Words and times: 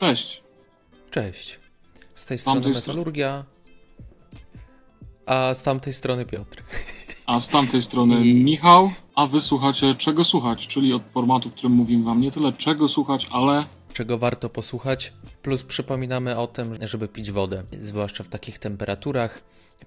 Cześć. 0.00 0.42
Cześć. 1.10 1.58
Z 2.14 2.26
tej 2.26 2.38
strony 2.38 2.68
Metalurgia, 2.68 3.44
a 5.26 5.54
z 5.54 5.62
tamtej 5.62 5.92
strony 5.92 6.26
Piotr. 6.26 6.62
A 7.26 7.40
z 7.40 7.48
tamtej 7.48 7.82
strony 7.82 8.20
I- 8.26 8.34
Michał, 8.34 8.90
a 9.14 9.26
wy 9.26 9.40
słuchacie 9.40 9.94
czego 9.94 10.24
słuchać, 10.24 10.66
czyli 10.66 10.92
od 10.92 11.02
formatu, 11.12 11.48
w 11.50 11.52
którym 11.52 11.72
mówimy 11.72 12.04
wam 12.04 12.20
nie 12.20 12.32
tyle 12.32 12.52
czego 12.52 12.88
słuchać, 12.88 13.26
ale 13.30 13.64
Czego 13.94 14.18
warto 14.18 14.48
posłuchać, 14.48 15.12
plus 15.42 15.62
przypominamy 15.64 16.36
o 16.38 16.46
tym, 16.46 16.74
żeby 16.80 17.08
pić 17.08 17.30
wodę, 17.30 17.62
zwłaszcza 17.78 18.24
w 18.24 18.28
takich 18.28 18.58
temperaturach. 18.58 19.42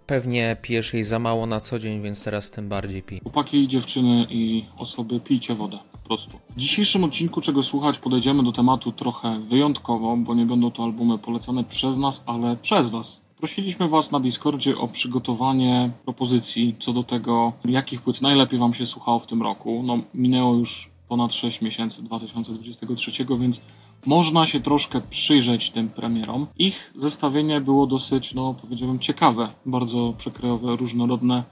Pewnie 0.08 0.58
pijesz 0.62 0.94
jej 0.94 1.04
za 1.04 1.20
mało 1.20 1.46
na 1.46 1.60
co 1.60 1.80
dzień, 1.80 2.02
więc 2.02 2.24
teraz 2.24 2.52
tym 2.52 2.70
bardziej 2.70 3.04
pij. 3.04 3.20
chłopaki 3.20 3.58
i 3.58 3.68
dziewczyny 3.68 4.28
i 4.30 4.66
osoby 4.78 5.20
pijcie 5.20 5.56
wodę 5.56 5.80
po 5.92 5.98
prostu. 5.98 6.40
W 6.50 6.60
dzisiejszym 6.60 7.04
odcinku 7.04 7.42
czego 7.42 7.64
słuchać 7.64 8.00
podejdziemy 8.00 8.44
do 8.44 8.52
tematu 8.52 8.92
trochę 8.92 9.40
wyjątkowo, 9.40 10.18
bo 10.18 10.36
nie 10.36 10.46
będą 10.46 10.72
to 10.72 10.84
albumy 10.84 11.18
polecane 11.18 11.64
przez 11.64 11.98
nas, 11.98 12.24
ale 12.26 12.58
przez 12.58 12.90
was. 12.90 13.22
Prosiliśmy 13.38 13.88
was 13.88 14.12
na 14.12 14.20
Discordzie 14.20 14.78
o 14.78 14.88
przygotowanie 14.88 15.92
propozycji 16.04 16.76
co 16.80 16.94
do 16.94 17.04
tego, 17.04 17.54
jakich 17.66 18.02
płyt 18.02 18.22
najlepiej 18.22 18.60
wam 18.60 18.74
się 18.74 18.86
słuchało 18.86 19.20
w 19.20 19.28
tym 19.28 19.42
roku. 19.42 19.84
No, 19.86 19.98
minęło 20.14 20.54
już 20.54 20.90
ponad 21.08 21.34
6 21.34 21.62
miesięcy 21.62 22.04
2023, 22.04 23.12
więc 23.40 23.62
można 24.06 24.46
się 24.46 24.60
troszkę 24.60 25.02
przyjrzeć 25.02 25.70
tym 25.70 25.90
premierom. 25.90 26.48
Ich 26.58 26.94
zestawienie 26.96 27.62
było 27.62 27.88
dosyć, 27.88 28.34
no 28.34 28.54
powiedziałbym, 28.54 29.00
ciekawe, 29.00 29.48
bardzo 29.66 30.14
przekrojowe, 30.18 30.76
różnorodne 30.76 31.44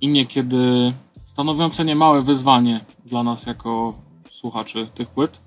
i 0.00 0.08
niekiedy 0.08 0.94
stanowiące 1.24 1.84
niemałe 1.84 2.22
wyzwanie 2.22 2.84
dla 3.06 3.22
nas 3.22 3.46
jako 3.46 3.94
słuchaczy 4.30 4.88
tych 4.94 5.08
płyt. 5.08 5.40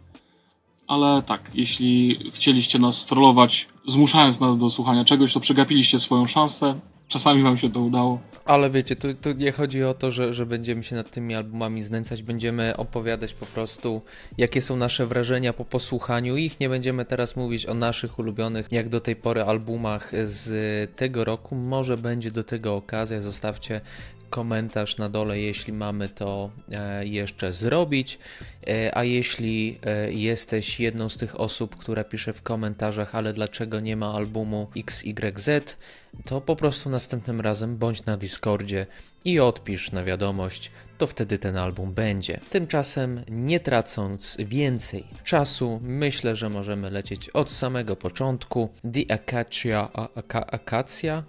Ale 0.88 1.22
tak, 1.22 1.52
jeśli 1.54 2.20
chcieliście 2.34 2.80
nas 2.80 2.98
strollować, 2.98 3.68
zmuszając 3.88 4.40
nas 4.40 4.58
do 4.58 4.70
słuchania 4.70 5.06
czegoś, 5.06 5.34
to 5.34 5.40
przegapiliście 5.40 6.00
swoją 6.00 6.28
szansę. 6.28 6.80
Czasami 7.12 7.44
wam 7.44 7.58
się 7.58 7.72
to 7.72 7.82
udało. 7.82 8.20
Ale 8.46 8.70
wiecie, 8.70 8.96
tu, 8.96 9.14
tu 9.14 9.32
nie 9.32 9.52
chodzi 9.52 9.84
o 9.84 9.94
to, 9.94 10.12
że, 10.12 10.34
że 10.34 10.46
będziemy 10.46 10.84
się 10.84 10.96
nad 10.96 11.12
tymi 11.12 11.36
albumami 11.36 11.82
znęcać, 11.82 12.24
będziemy 12.24 12.78
opowiadać 12.78 13.34
po 13.34 13.46
prostu, 13.46 14.02
jakie 14.38 14.62
są 14.62 14.78
nasze 14.78 15.08
wrażenia 15.08 15.54
po 15.54 15.66
posłuchaniu 15.66 16.38
ich. 16.38 16.60
Nie 16.60 16.70
będziemy 16.70 17.06
teraz 17.06 17.36
mówić 17.36 17.66
o 17.66 17.74
naszych 17.74 18.20
ulubionych, 18.20 18.68
jak 18.72 18.90
do 18.90 19.02
tej 19.02 19.16
pory, 19.16 19.42
albumach 19.42 20.12
z 20.24 20.96
tego 20.96 21.24
roku. 21.24 21.56
Może 21.56 21.98
będzie 21.98 22.32
do 22.32 22.44
tego 22.44 22.76
okazja. 22.76 23.22
Zostawcie 23.22 23.82
komentarz 24.32 24.98
na 24.98 25.10
dole, 25.10 25.40
jeśli 25.40 25.74
mamy 25.74 26.10
to 26.10 26.52
e, 26.72 27.08
jeszcze 27.08 27.54
zrobić. 27.54 28.20
E, 28.68 28.98
a 28.98 29.04
jeśli 29.04 29.80
e, 29.84 30.12
jesteś 30.12 30.80
jedną 30.80 31.10
z 31.10 31.18
tych 31.18 31.40
osób, 31.40 31.76
która 31.76 32.04
pisze 32.04 32.34
w 32.34 32.42
komentarzach, 32.42 33.16
ale 33.16 33.34
dlaczego 33.34 33.80
nie 33.80 33.96
ma 33.96 34.14
albumu 34.14 34.68
XYZ, 34.76 35.78
to 36.26 36.42
po 36.42 36.56
prostu 36.56 36.90
następnym 36.90 37.42
razem 37.42 37.78
bądź 37.78 38.06
na 38.06 38.18
Discordzie 38.18 38.86
i 39.26 39.40
odpisz 39.40 39.92
na 39.92 40.04
wiadomość, 40.04 40.72
to 40.98 41.08
wtedy 41.08 41.38
ten 41.38 41.58
album 41.58 41.94
będzie. 41.94 42.40
Tymczasem, 42.50 43.24
nie 43.30 43.60
tracąc 43.60 44.38
więcej 44.40 45.04
czasu, 45.24 45.80
myślę, 45.84 46.36
że 46.36 46.50
możemy 46.50 46.90
lecieć 46.92 47.30
od 47.30 47.52
samego 47.52 47.96
początku. 47.96 48.70
The 48.94 49.14
Acacia, 49.14 49.90
a, 49.94 50.10
aka, 50.16 50.46
Acacia, 50.48 51.24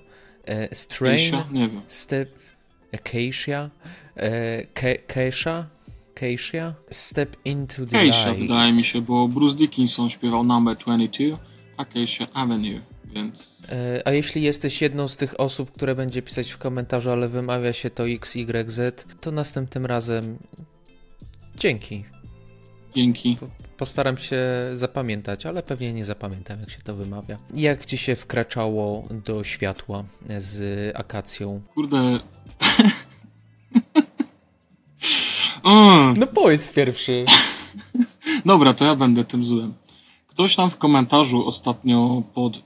Strain. 0.73 1.37
Step, 1.89 2.42
Acacia, 2.95 3.71
e, 4.17 4.67
Ke- 4.75 4.99
Keisha, 5.07 5.67
Keisha, 6.15 6.75
Step 6.91 7.37
into 7.45 7.87
the 7.87 7.99
Keisha 7.99 8.29
Light. 8.31 8.43
wydaje 8.43 8.73
mi 8.73 8.83
się, 8.83 9.01
bo 9.03 9.29
Bruce 9.29 9.57
Dickinson 9.57 10.09
śpiewał 10.11 10.45
Number 10.45 10.77
22, 10.77 11.39
a 11.77 11.85
Keisha 11.85 12.27
Avenue, 12.35 12.81
więc 13.15 13.53
E, 13.69 14.03
A 14.05 14.11
jeśli 14.11 14.43
jesteś 14.43 14.83
jedną 14.83 15.09
z 15.09 15.17
tych 15.17 15.41
osób, 15.41 15.73
które 15.73 15.95
będzie 15.95 16.23
pisać 16.23 16.51
w 16.51 16.59
komentarzu, 16.59 17.11
ale 17.11 17.29
wymawia 17.29 17.73
się 17.73 17.91
to 17.91 18.09
XYZ, 18.09 18.81
to 19.21 19.31
następnym 19.31 19.87
razem 19.87 20.39
dzięki. 21.57 22.05
Dzięki. 22.95 23.37
Po- 23.37 23.47
Postaram 23.77 24.19
się 24.19 24.41
zapamiętać, 24.75 25.47
ale 25.47 25.63
pewnie 25.63 25.93
nie 25.93 26.05
zapamiętam, 26.05 26.61
jak 26.61 26.71
się 26.71 26.79
to 26.83 26.95
wymawia. 26.95 27.37
Jak 27.55 27.87
ci 27.87 27.99
się 27.99 28.17
wkraczało 28.17 29.09
do 29.27 29.45
światła 29.45 30.05
z 30.39 30.93
akacją? 30.97 31.61
Kurde. 31.75 32.19
No 36.17 36.27
powiedz 36.27 36.73
pierwszy. 36.73 37.25
Dobra, 38.47 38.75
to 38.75 38.85
ja 38.85 38.97
będę 38.97 39.25
tym 39.25 39.45
złym. 39.45 39.75
Ktoś 40.27 40.57
tam 40.57 40.71
w 40.71 40.77
komentarzu 40.77 41.47
ostatnio 41.47 42.23
pod 42.35 42.63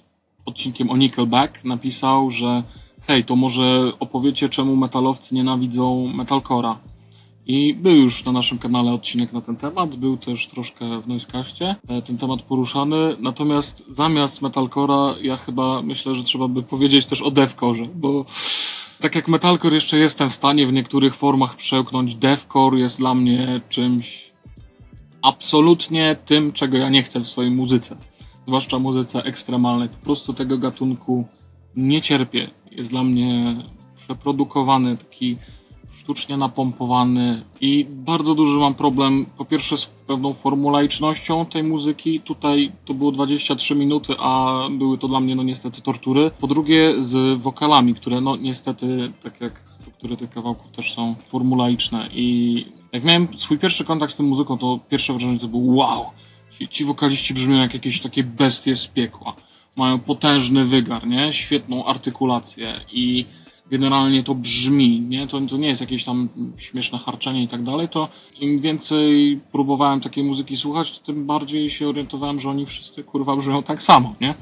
odcinkiem 0.46 0.90
o 0.90 0.96
Nickelback 0.96 1.64
napisał, 1.64 2.30
że 2.30 2.62
hej, 3.06 3.24
to 3.24 3.36
może 3.36 3.90
opowiecie, 4.00 4.48
czemu 4.48 4.76
metalowcy 4.76 5.34
nienawidzą 5.34 6.06
metalcora. 6.06 6.78
I 7.46 7.74
był 7.74 7.96
już 7.96 8.24
na 8.24 8.32
naszym 8.32 8.58
kanale 8.58 8.92
odcinek 8.92 9.32
na 9.32 9.40
ten 9.40 9.56
temat, 9.56 9.96
był 9.96 10.16
też 10.16 10.46
troszkę 10.46 11.00
w 11.00 11.08
Noisecaście 11.08 11.76
e, 11.88 12.02
ten 12.02 12.18
temat 12.18 12.42
poruszany, 12.42 13.16
natomiast 13.20 13.84
zamiast 13.88 14.42
metalcora 14.42 15.14
ja 15.22 15.36
chyba 15.36 15.82
myślę, 15.82 16.14
że 16.14 16.24
trzeba 16.24 16.48
by 16.48 16.62
powiedzieć 16.62 17.06
też 17.06 17.22
o 17.22 17.30
deathcore, 17.30 17.86
bo 17.94 18.24
tak 19.00 19.14
jak 19.14 19.28
metalcore 19.28 19.74
jeszcze 19.74 19.98
jestem 19.98 20.30
w 20.30 20.34
stanie 20.34 20.66
w 20.66 20.72
niektórych 20.72 21.14
formach 21.14 21.56
przełknąć, 21.56 22.14
deathcore 22.14 22.78
jest 22.78 22.98
dla 22.98 23.14
mnie 23.14 23.60
czymś 23.68 24.32
absolutnie 25.22 26.16
tym, 26.24 26.52
czego 26.52 26.76
ja 26.76 26.88
nie 26.88 27.02
chcę 27.02 27.20
w 27.20 27.28
swojej 27.28 27.50
muzyce. 27.50 27.96
Zwłaszcza 28.46 28.78
muzyce 28.78 29.22
ekstremalnej. 29.22 29.88
Po 29.88 29.96
prostu 29.96 30.32
tego 30.32 30.58
gatunku 30.58 31.26
nie 31.76 32.00
cierpię. 32.00 32.50
Jest 32.70 32.90
dla 32.90 33.04
mnie 33.04 33.56
przeprodukowany, 33.96 34.96
taki 34.96 35.36
sztucznie 36.06 36.36
napompowany 36.36 37.44
i 37.60 37.86
bardzo 37.90 38.34
duży 38.34 38.58
mam 38.58 38.74
problem 38.74 39.26
po 39.36 39.44
pierwsze 39.44 39.76
z 39.76 39.86
pewną 39.86 40.32
formulaicznością 40.32 41.46
tej 41.46 41.62
muzyki. 41.62 42.20
Tutaj 42.20 42.72
to 42.84 42.94
było 42.94 43.12
23 43.12 43.74
minuty, 43.74 44.14
a 44.18 44.60
były 44.70 44.98
to 44.98 45.08
dla 45.08 45.20
mnie 45.20 45.34
no 45.36 45.42
niestety 45.42 45.82
tortury. 45.82 46.30
Po 46.40 46.46
drugie 46.46 46.94
z 46.98 47.42
wokalami, 47.42 47.94
które 47.94 48.20
no 48.20 48.36
niestety, 48.36 49.12
tak 49.22 49.40
jak 49.40 49.62
struktury 49.66 50.16
tych 50.16 50.30
kawałków 50.30 50.70
też 50.70 50.94
są 50.94 51.14
formulaiczne 51.28 52.08
i 52.12 52.66
jak 52.92 53.04
miałem 53.04 53.28
swój 53.36 53.58
pierwszy 53.58 53.84
kontakt 53.84 54.12
z 54.12 54.16
tą 54.16 54.24
muzyką, 54.24 54.58
to 54.58 54.80
pierwsze 54.88 55.12
wrażenie 55.12 55.38
to 55.38 55.48
było 55.48 55.74
wow, 55.74 56.04
ci, 56.58 56.68
ci 56.68 56.84
wokaliści 56.84 57.34
brzmią 57.34 57.56
jak 57.56 57.74
jakieś 57.74 58.00
takie 58.00 58.24
bestie 58.24 58.76
z 58.76 58.86
piekła. 58.86 59.34
Mają 59.76 59.98
potężny 59.98 60.64
wygar, 60.64 61.06
nie? 61.06 61.32
Świetną 61.32 61.84
artykulację 61.84 62.80
i 62.92 63.24
generalnie 63.70 64.22
to 64.22 64.34
brzmi, 64.34 65.00
nie? 65.00 65.26
To, 65.26 65.40
to 65.40 65.56
nie 65.56 65.68
jest 65.68 65.80
jakieś 65.80 66.04
tam 66.04 66.28
śmieszne 66.56 66.98
harczenie 66.98 67.42
i 67.42 67.48
tak 67.48 67.62
dalej, 67.62 67.88
to 67.88 68.08
im 68.40 68.60
więcej 68.60 69.40
próbowałem 69.52 70.00
takiej 70.00 70.24
muzyki 70.24 70.56
słuchać, 70.56 70.98
to 70.98 71.06
tym 71.06 71.26
bardziej 71.26 71.70
się 71.70 71.88
orientowałem, 71.88 72.40
że 72.40 72.50
oni 72.50 72.66
wszyscy 72.66 73.04
kurwa 73.04 73.36
brzmią 73.36 73.62
tak 73.62 73.82
samo, 73.82 74.14
nie? 74.20 74.34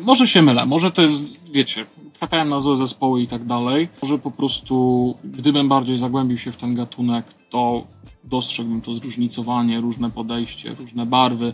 Może 0.00 0.26
się 0.26 0.42
mylę, 0.42 0.66
może 0.66 0.90
to 0.90 1.02
jest, 1.02 1.52
wiecie, 1.52 1.86
trafiałem 2.18 2.48
na 2.48 2.60
złe 2.60 2.76
zespoły 2.76 3.22
i 3.22 3.26
tak 3.26 3.44
dalej. 3.44 3.88
Może 4.02 4.18
po 4.18 4.30
prostu, 4.30 5.14
gdybym 5.24 5.68
bardziej 5.68 5.96
zagłębił 5.96 6.38
się 6.38 6.52
w 6.52 6.56
ten 6.56 6.74
gatunek, 6.74 7.24
to 7.50 7.86
dostrzegłbym 8.24 8.80
to 8.80 8.94
zróżnicowanie, 8.94 9.80
różne 9.80 10.10
podejście, 10.10 10.74
różne 10.74 11.06
barwy 11.06 11.52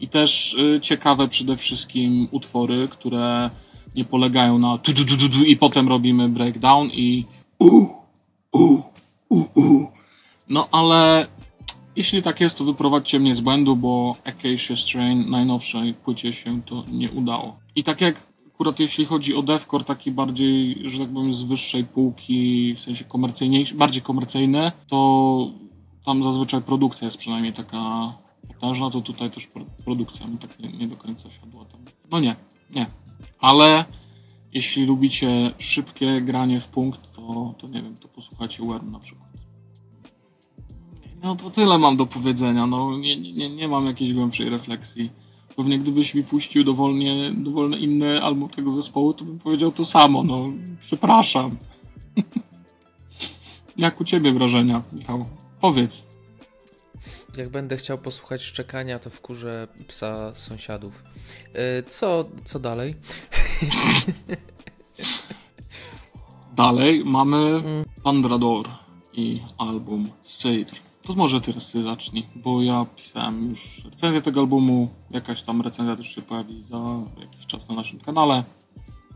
i 0.00 0.08
też 0.08 0.54
y, 0.54 0.80
ciekawe 0.80 1.28
przede 1.28 1.56
wszystkim 1.56 2.28
utwory, 2.30 2.88
które 2.90 3.50
nie 3.96 4.04
polegają 4.04 4.58
na 4.58 4.78
tu, 4.78 4.94
tu, 4.94 5.04
tu, 5.04 5.16
tu, 5.16 5.28
tu 5.28 5.44
i 5.44 5.56
potem 5.56 5.88
robimy 5.88 6.28
breakdown 6.28 6.90
i 6.92 7.24
u, 7.58 7.66
u, 8.52 8.82
u, 9.28 9.44
u. 9.54 9.86
No 10.48 10.68
ale 10.72 11.26
jeśli 11.96 12.22
tak 12.22 12.40
jest, 12.40 12.58
to 12.58 12.64
wyprowadźcie 12.64 13.20
mnie 13.20 13.34
z 13.34 13.40
błędu, 13.40 13.76
bo 13.76 14.16
Acacia 14.24 14.76
Strain 14.76 15.30
najnowszej 15.30 15.94
płycie 15.94 16.32
się 16.32 16.62
to 16.62 16.84
nie 16.92 17.10
udało. 17.10 17.56
I 17.76 17.84
tak 17.84 18.00
jak 18.00 18.28
akurat 18.54 18.80
jeśli 18.80 19.04
chodzi 19.04 19.34
o 19.34 19.42
deathcore, 19.42 19.84
taki 19.84 20.10
bardziej, 20.10 20.82
że 20.84 20.98
tak 20.98 21.08
powiem, 21.08 21.32
z 21.32 21.42
wyższej 21.42 21.84
półki, 21.84 22.74
w 22.74 22.80
sensie 22.80 23.04
komercyjniejszy, 23.04 23.74
bardziej 23.74 24.02
komercyjny, 24.02 24.72
to 24.88 25.50
tam 26.04 26.22
zazwyczaj 26.22 26.62
produkcja 26.62 27.04
jest 27.04 27.16
przynajmniej 27.16 27.52
taka 27.52 28.12
potężna, 28.48 28.90
to 28.90 29.00
tutaj 29.00 29.30
też 29.30 29.46
pro- 29.46 29.64
produkcja 29.84 30.26
mi 30.26 30.38
tak 30.38 30.58
nie, 30.58 30.68
nie 30.68 30.88
do 30.88 30.96
końca 30.96 31.30
siadła 31.30 31.64
tam. 31.64 31.80
No 32.10 32.20
nie, 32.20 32.36
nie. 32.74 32.86
Ale 33.38 33.84
jeśli 34.52 34.86
lubicie 34.86 35.50
szybkie 35.58 36.20
granie 36.20 36.60
w 36.60 36.68
punkt, 36.68 37.16
to, 37.16 37.54
to 37.58 37.66
nie 37.66 37.82
wiem, 37.82 37.96
to 37.96 38.08
posłuchajcie 38.08 38.62
Worm 38.62 38.90
na 38.90 38.98
przykład. 38.98 39.28
No 41.22 41.36
to 41.36 41.50
tyle 41.50 41.78
mam 41.78 41.96
do 41.96 42.06
powiedzenia, 42.06 42.66
no 42.66 42.98
nie, 42.98 43.16
nie, 43.16 43.50
nie 43.50 43.68
mam 43.68 43.86
jakiejś 43.86 44.12
głębszej 44.12 44.48
refleksji. 44.48 45.10
Pewnie 45.56 45.78
gdybyś 45.78 46.14
mi 46.14 46.24
puścił 46.24 46.64
dowolnie, 46.64 47.32
dowolny 47.36 47.78
inny 47.78 48.22
album 48.22 48.48
tego 48.48 48.70
zespołu, 48.70 49.14
to 49.14 49.24
bym 49.24 49.38
powiedział 49.38 49.72
to 49.72 49.84
samo, 49.84 50.22
no 50.22 50.48
przepraszam. 50.80 51.56
Jak 53.76 54.00
u 54.00 54.04
ciebie 54.04 54.32
wrażenia, 54.32 54.82
Michał? 54.92 55.24
Powiedz. 55.60 56.07
Jak 57.36 57.48
będę 57.48 57.76
chciał 57.76 57.98
posłuchać 57.98 58.42
szczekania, 58.42 58.98
to 58.98 59.10
wkurzę 59.10 59.68
psa 59.88 60.34
sąsiadów. 60.34 61.02
E, 61.52 61.82
co, 61.82 62.24
co 62.44 62.58
dalej? 62.58 62.94
Dalej 66.56 67.02
mamy 67.04 67.62
Pandrador 68.02 68.68
i 69.12 69.34
album 69.58 70.08
Seidr. 70.24 70.74
To 71.02 71.14
może 71.14 71.40
teraz 71.40 71.72
ty 71.72 71.82
zacznij, 71.82 72.26
bo 72.34 72.62
ja 72.62 72.86
pisałem 72.96 73.50
już 73.50 73.84
recenzję 73.84 74.20
tego 74.20 74.40
albumu. 74.40 74.88
Jakaś 75.10 75.42
tam 75.42 75.60
recenzja 75.60 75.96
też 75.96 76.14
się 76.14 76.22
pojawi 76.22 76.64
za 76.64 76.78
jakiś 77.20 77.46
czas 77.46 77.68
na 77.68 77.74
naszym 77.74 78.00
kanale. 78.00 78.44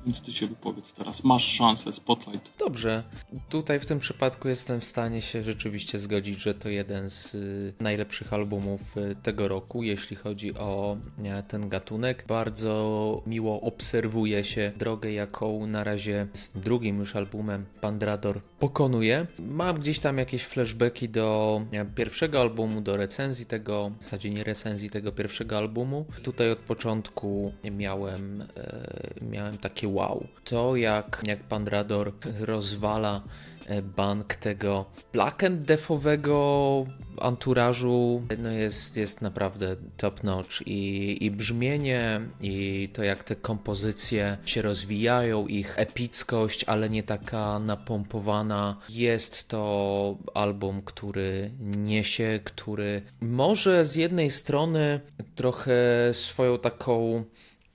Więc 0.07 0.21
ty 0.21 0.33
się 0.33 0.47
wypowiedz 0.47 0.93
teraz. 0.93 1.25
Masz 1.25 1.45
szansę, 1.45 1.93
spotlight. 1.93 2.51
Dobrze. 2.59 3.03
Tutaj 3.49 3.81
w 3.81 3.87
tym 3.87 3.99
przypadku 3.99 4.49
jestem 4.49 4.81
w 4.81 4.85
stanie 4.85 5.23
się 5.23 5.43
rzeczywiście 5.43 5.99
zgodzić, 5.99 6.43
że 6.43 6.55
to 6.55 6.69
jeden 6.69 7.11
z 7.11 7.35
y, 7.35 7.75
najlepszych 7.81 8.33
albumów 8.33 8.97
y, 8.97 9.17
tego 9.23 9.49
roku, 9.49 9.83
jeśli 9.83 10.17
chodzi 10.17 10.55
o 10.55 10.97
e, 11.25 11.43
ten 11.43 11.69
gatunek. 11.69 12.25
Bardzo 12.29 13.23
miło 13.27 13.61
obserwuje 13.61 14.45
się 14.45 14.73
drogę, 14.77 15.13
jaką 15.13 15.67
na 15.67 15.85
razie 15.85 16.27
z 16.33 16.49
drugim 16.49 16.99
już 16.99 17.17
albumem 17.17 17.67
Pandrador 17.81 18.41
pokonuje. 18.59 19.27
Mam 19.39 19.81
gdzieś 19.81 19.99
tam 19.99 20.19
jakieś 20.19 20.45
flashbacki 20.45 21.09
do 21.09 21.61
e, 21.73 21.85
pierwszego 21.85 22.41
albumu, 22.41 22.81
do 22.81 22.97
recenzji 22.97 23.47
tego, 23.47 23.91
w 23.99 24.03
zasadzie 24.03 24.31
nie 24.31 24.45
recenzji 24.45 24.91
tego 24.91 25.13
pierwszego 25.13 25.59
albumu. 25.59 26.05
Tutaj 26.23 26.51
od 26.51 26.59
początku 26.59 27.53
miałem, 27.71 28.43
e, 28.57 29.25
miałem 29.31 29.59
takie 29.59 29.89
wow. 29.95 30.27
To 30.45 30.77
jak, 30.77 31.23
jak 31.27 31.45
pan 31.45 31.67
Rador 31.67 32.13
rozwala 32.41 33.23
e, 33.67 33.83
bank 33.83 34.37
tego 34.37 34.85
black 35.13 35.45
and 35.45 35.65
defowego 35.65 36.87
anturażu 37.21 38.23
no 38.39 38.51
jest, 38.51 38.97
jest 38.97 39.21
naprawdę 39.21 39.77
top 39.97 40.25
notch 40.25 40.63
I, 40.67 41.19
i 41.25 41.31
brzmienie 41.31 42.21
i 42.41 42.89
to 42.93 43.03
jak 43.03 43.25
te 43.25 43.37
kompozycje 43.37 44.39
się 44.45 44.63
rozwijają, 44.63 45.47
ich 45.47 45.79
epickość, 45.79 46.65
ale 46.65 46.91
nie 46.91 47.03
taka 47.03 47.59
napompowana. 47.59 48.77
Jest 48.89 49.49
to 49.49 50.17
album, 50.35 50.83
który 50.83 51.51
niesie, 51.61 52.41
który 52.45 53.03
może 53.21 53.85
z 53.85 53.97
jednej 53.97 54.31
strony 54.31 55.01
trochę 55.35 55.75
swoją 56.13 56.59
taką 56.59 57.25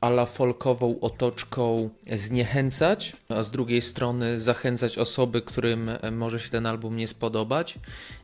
ala 0.01 0.25
folkową 0.25 0.99
otoczką 1.01 1.89
zniechęcać, 2.11 3.13
a 3.29 3.43
z 3.43 3.51
drugiej 3.51 3.81
strony 3.81 4.39
zachęcać 4.39 4.97
osoby, 4.97 5.41
którym 5.41 5.89
e, 5.89 6.11
może 6.11 6.39
się 6.39 6.49
ten 6.49 6.65
album 6.65 6.97
nie 6.97 7.07
spodobać. 7.07 7.79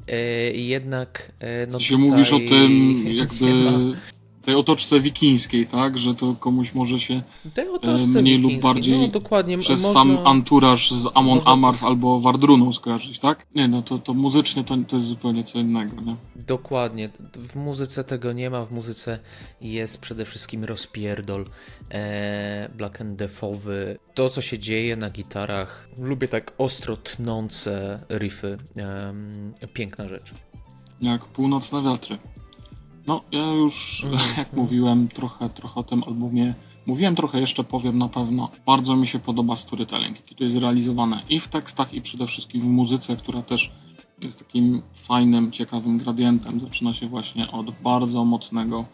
E, 0.07 0.17
jednak 0.51 1.31
e, 1.39 1.67
no 1.67 1.77
Jeśli 1.77 1.95
tutaj... 1.95 2.09
mówisz 2.09 2.33
o 2.33 2.39
tym 2.39 3.03
jakby 3.23 3.47
tej 4.43 4.55
otoczce 4.55 4.99
wikińskiej, 4.99 5.67
tak? 5.67 5.97
Że 5.97 6.15
to 6.15 6.35
komuś 6.39 6.73
może 6.73 6.99
się 6.99 7.21
mniej 8.21 8.37
lub 8.37 8.53
bardziej 8.61 8.99
no, 8.99 9.07
dokładnie. 9.07 9.57
przez 9.57 9.81
można... 9.81 9.99
sam 9.99 10.27
anturaż 10.27 10.91
z 10.91 11.07
Amon 11.13 11.39
Amarth 11.45 11.81
to... 11.81 11.87
albo 11.87 12.19
Wardruną 12.19 12.73
skojarzyć, 12.73 13.19
tak? 13.19 13.45
Nie, 13.55 13.67
no 13.67 13.81
to, 13.81 13.97
to 13.97 14.13
muzycznie 14.13 14.63
to, 14.63 14.77
to 14.87 14.95
jest 14.95 15.07
zupełnie 15.07 15.43
co 15.43 15.59
innego, 15.59 16.01
nie? 16.01 16.15
Dokładnie. 16.35 17.09
W 17.33 17.55
muzyce 17.55 18.03
tego 18.03 18.33
nie 18.33 18.49
ma, 18.49 18.65
w 18.65 18.71
muzyce 18.71 19.19
jest 19.61 20.01
przede 20.01 20.25
wszystkim 20.25 20.63
rozpierdol 20.63 21.45
e, 21.89 22.69
black 22.77 23.01
and 23.01 23.15
defowy. 23.15 23.99
To, 24.13 24.29
co 24.29 24.41
się 24.41 24.59
dzieje 24.59 24.95
na 24.95 25.09
gitarach. 25.09 25.89
Lubię 25.97 26.27
tak 26.27 26.53
ostro 26.57 26.97
tnące 26.97 27.99
riffy. 28.09 28.57
E, 29.61 29.67
piękna 29.67 30.07
rzecz. 30.07 30.33
Jak 31.01 31.25
północne 31.25 31.83
wiatry. 31.83 32.17
No, 33.07 33.21
ja 33.31 33.47
już, 33.47 34.03
mm. 34.03 34.19
jak 34.37 34.53
mówiłem, 34.53 35.07
trochę, 35.07 35.49
trochę 35.49 35.79
o 35.79 35.83
tym 35.83 36.03
albumie 36.03 36.53
mówiłem, 36.85 37.15
trochę 37.15 37.39
jeszcze 37.39 37.63
powiem 37.63 37.97
na 37.97 38.09
pewno. 38.09 38.49
Bardzo 38.65 38.95
mi 38.95 39.07
się 39.07 39.19
podoba 39.19 39.55
storytelling, 39.55 40.15
jaki 40.15 40.35
to 40.35 40.43
jest 40.43 40.57
realizowane 40.57 41.21
i 41.29 41.39
w 41.39 41.47
tekstach, 41.47 41.93
i 41.93 42.01
przede 42.01 42.27
wszystkim 42.27 42.61
w 42.61 42.67
muzyce, 42.67 43.15
która 43.15 43.41
też 43.41 43.71
jest 44.23 44.39
takim 44.39 44.81
fajnym, 44.93 45.51
ciekawym 45.51 45.97
gradientem. 45.97 46.59
Zaczyna 46.59 46.93
się 46.93 47.07
właśnie 47.07 47.51
od 47.51 47.71
bardzo 47.81 48.25
mocnego, 48.25 48.85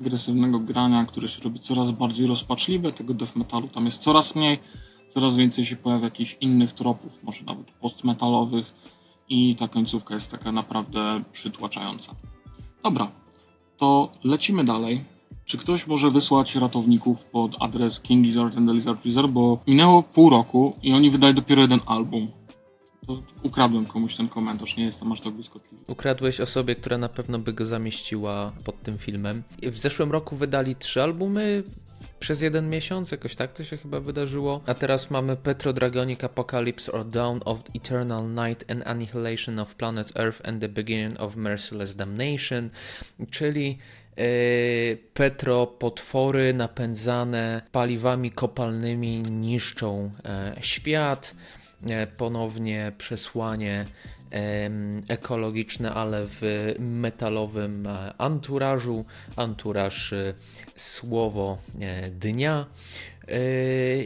agresywnego 0.00 0.58
grania, 0.58 1.04
które 1.04 1.28
się 1.28 1.42
robi 1.42 1.58
coraz 1.58 1.90
bardziej 1.90 2.26
rozpaczliwe. 2.26 2.92
Tego 2.92 3.14
death 3.14 3.36
metalu 3.36 3.68
tam 3.68 3.84
jest 3.84 4.02
coraz 4.02 4.34
mniej, 4.34 4.58
coraz 5.08 5.36
więcej 5.36 5.66
się 5.66 5.76
pojawia 5.76 6.04
jakichś 6.04 6.36
innych 6.40 6.72
tropów, 6.72 7.22
może 7.22 7.44
nawet 7.44 7.70
postmetalowych 7.70 8.74
i 9.28 9.56
ta 9.56 9.68
końcówka 9.68 10.14
jest 10.14 10.30
taka 10.30 10.52
naprawdę 10.52 11.22
przytłaczająca. 11.32 12.14
Dobra, 12.82 13.23
to 13.84 14.10
lecimy 14.24 14.64
dalej. 14.64 15.04
Czy 15.44 15.58
ktoś 15.58 15.86
może 15.86 16.10
wysłać 16.10 16.56
ratowników 16.56 17.24
pod 17.24 17.56
adres 17.60 18.00
King 18.00 18.24
Gizzard 18.24 18.56
and 18.56 18.68
the 18.68 18.74
Lizard 18.74 19.02
Wizard, 19.04 19.30
bo 19.30 19.58
minęło 19.66 20.02
pół 20.02 20.30
roku 20.30 20.76
i 20.82 20.92
oni 20.92 21.10
wydali 21.10 21.34
dopiero 21.34 21.62
jeden 21.62 21.80
album. 21.86 22.28
To 23.06 23.22
ukradłem 23.42 23.86
komuś 23.86 24.16
ten 24.16 24.28
komentarz, 24.28 24.76
nie 24.76 24.84
jestem 24.84 25.12
aż 25.12 25.20
tak 25.20 25.32
błyskotliwy. 25.32 25.84
Ukradłeś 25.88 26.40
osobie, 26.40 26.74
która 26.74 26.98
na 26.98 27.08
pewno 27.08 27.38
by 27.38 27.52
go 27.52 27.66
zamieściła 27.66 28.52
pod 28.64 28.82
tym 28.82 28.98
filmem. 28.98 29.42
W 29.62 29.78
zeszłym 29.78 30.12
roku 30.12 30.36
wydali 30.36 30.76
trzy 30.76 31.02
albumy, 31.02 31.62
przez 32.24 32.42
jeden 32.42 32.70
miesiąc, 32.70 33.10
jakoś 33.10 33.34
tak 33.34 33.52
to 33.52 33.64
się 33.64 33.76
chyba 33.76 34.00
wydarzyło. 34.00 34.60
A 34.66 34.74
teraz 34.74 35.10
mamy 35.10 35.36
Petro 35.36 35.72
Dragonic 35.72 36.24
Apocalypse 36.24 36.92
or 36.92 37.08
Dawn 37.08 37.40
of 37.44 37.62
Eternal 37.74 38.28
Night 38.28 38.70
and 38.70 38.86
Annihilation 38.86 39.58
of 39.58 39.74
Planet 39.74 40.12
Earth 40.16 40.48
and 40.48 40.60
the 40.60 40.68
Beginning 40.68 41.20
of 41.20 41.36
Merciless 41.36 41.96
Damnation, 41.96 42.70
czyli 43.30 43.78
yy, 44.16 44.24
Petro 45.14 45.66
potwory 45.66 46.54
napędzane 46.54 47.62
paliwami 47.72 48.30
kopalnymi 48.30 49.22
niszczą 49.22 50.10
e, 50.24 50.56
świat. 50.60 51.34
E, 51.88 52.06
ponownie 52.06 52.92
przesłanie 52.98 53.84
ekologiczne, 55.08 55.94
ale 55.94 56.26
w 56.26 56.42
metalowym 56.78 57.86
e, 57.86 58.14
anturażu. 58.18 59.04
Anturaż 59.36 60.12
e, 60.12 60.34
słowo 60.76 61.58
dnia. 62.10 62.66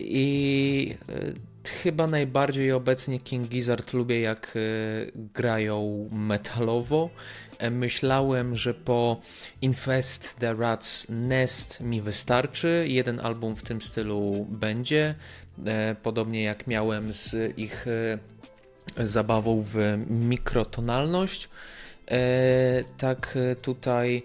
I 0.00 0.94
chyba 1.82 2.06
najbardziej 2.06 2.72
obecnie 2.72 3.20
King 3.20 3.48
Gizzard 3.48 3.92
lubię 3.92 4.20
jak 4.20 4.58
grają 5.34 6.08
metalowo. 6.12 7.10
Myślałem, 7.70 8.56
że 8.56 8.74
po 8.74 9.20
Infest 9.62 10.36
the 10.36 10.54
Rats 10.54 11.06
Nest 11.08 11.80
mi 11.80 12.02
wystarczy. 12.02 12.84
Jeden 12.88 13.20
album 13.20 13.56
w 13.56 13.62
tym 13.62 13.82
stylu 13.82 14.46
będzie. 14.50 15.14
Podobnie 16.02 16.42
jak 16.42 16.66
miałem 16.66 17.12
z 17.12 17.58
ich 17.58 17.86
zabawą 18.98 19.60
w 19.60 19.74
mikrotonalność. 20.10 21.48
E, 22.10 22.84
tak 22.98 23.38
tutaj 23.62 24.22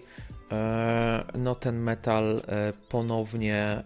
e, 0.52 1.24
no 1.38 1.54
ten 1.54 1.78
metal 1.78 2.42
e, 2.48 2.72
ponownie 2.88 3.82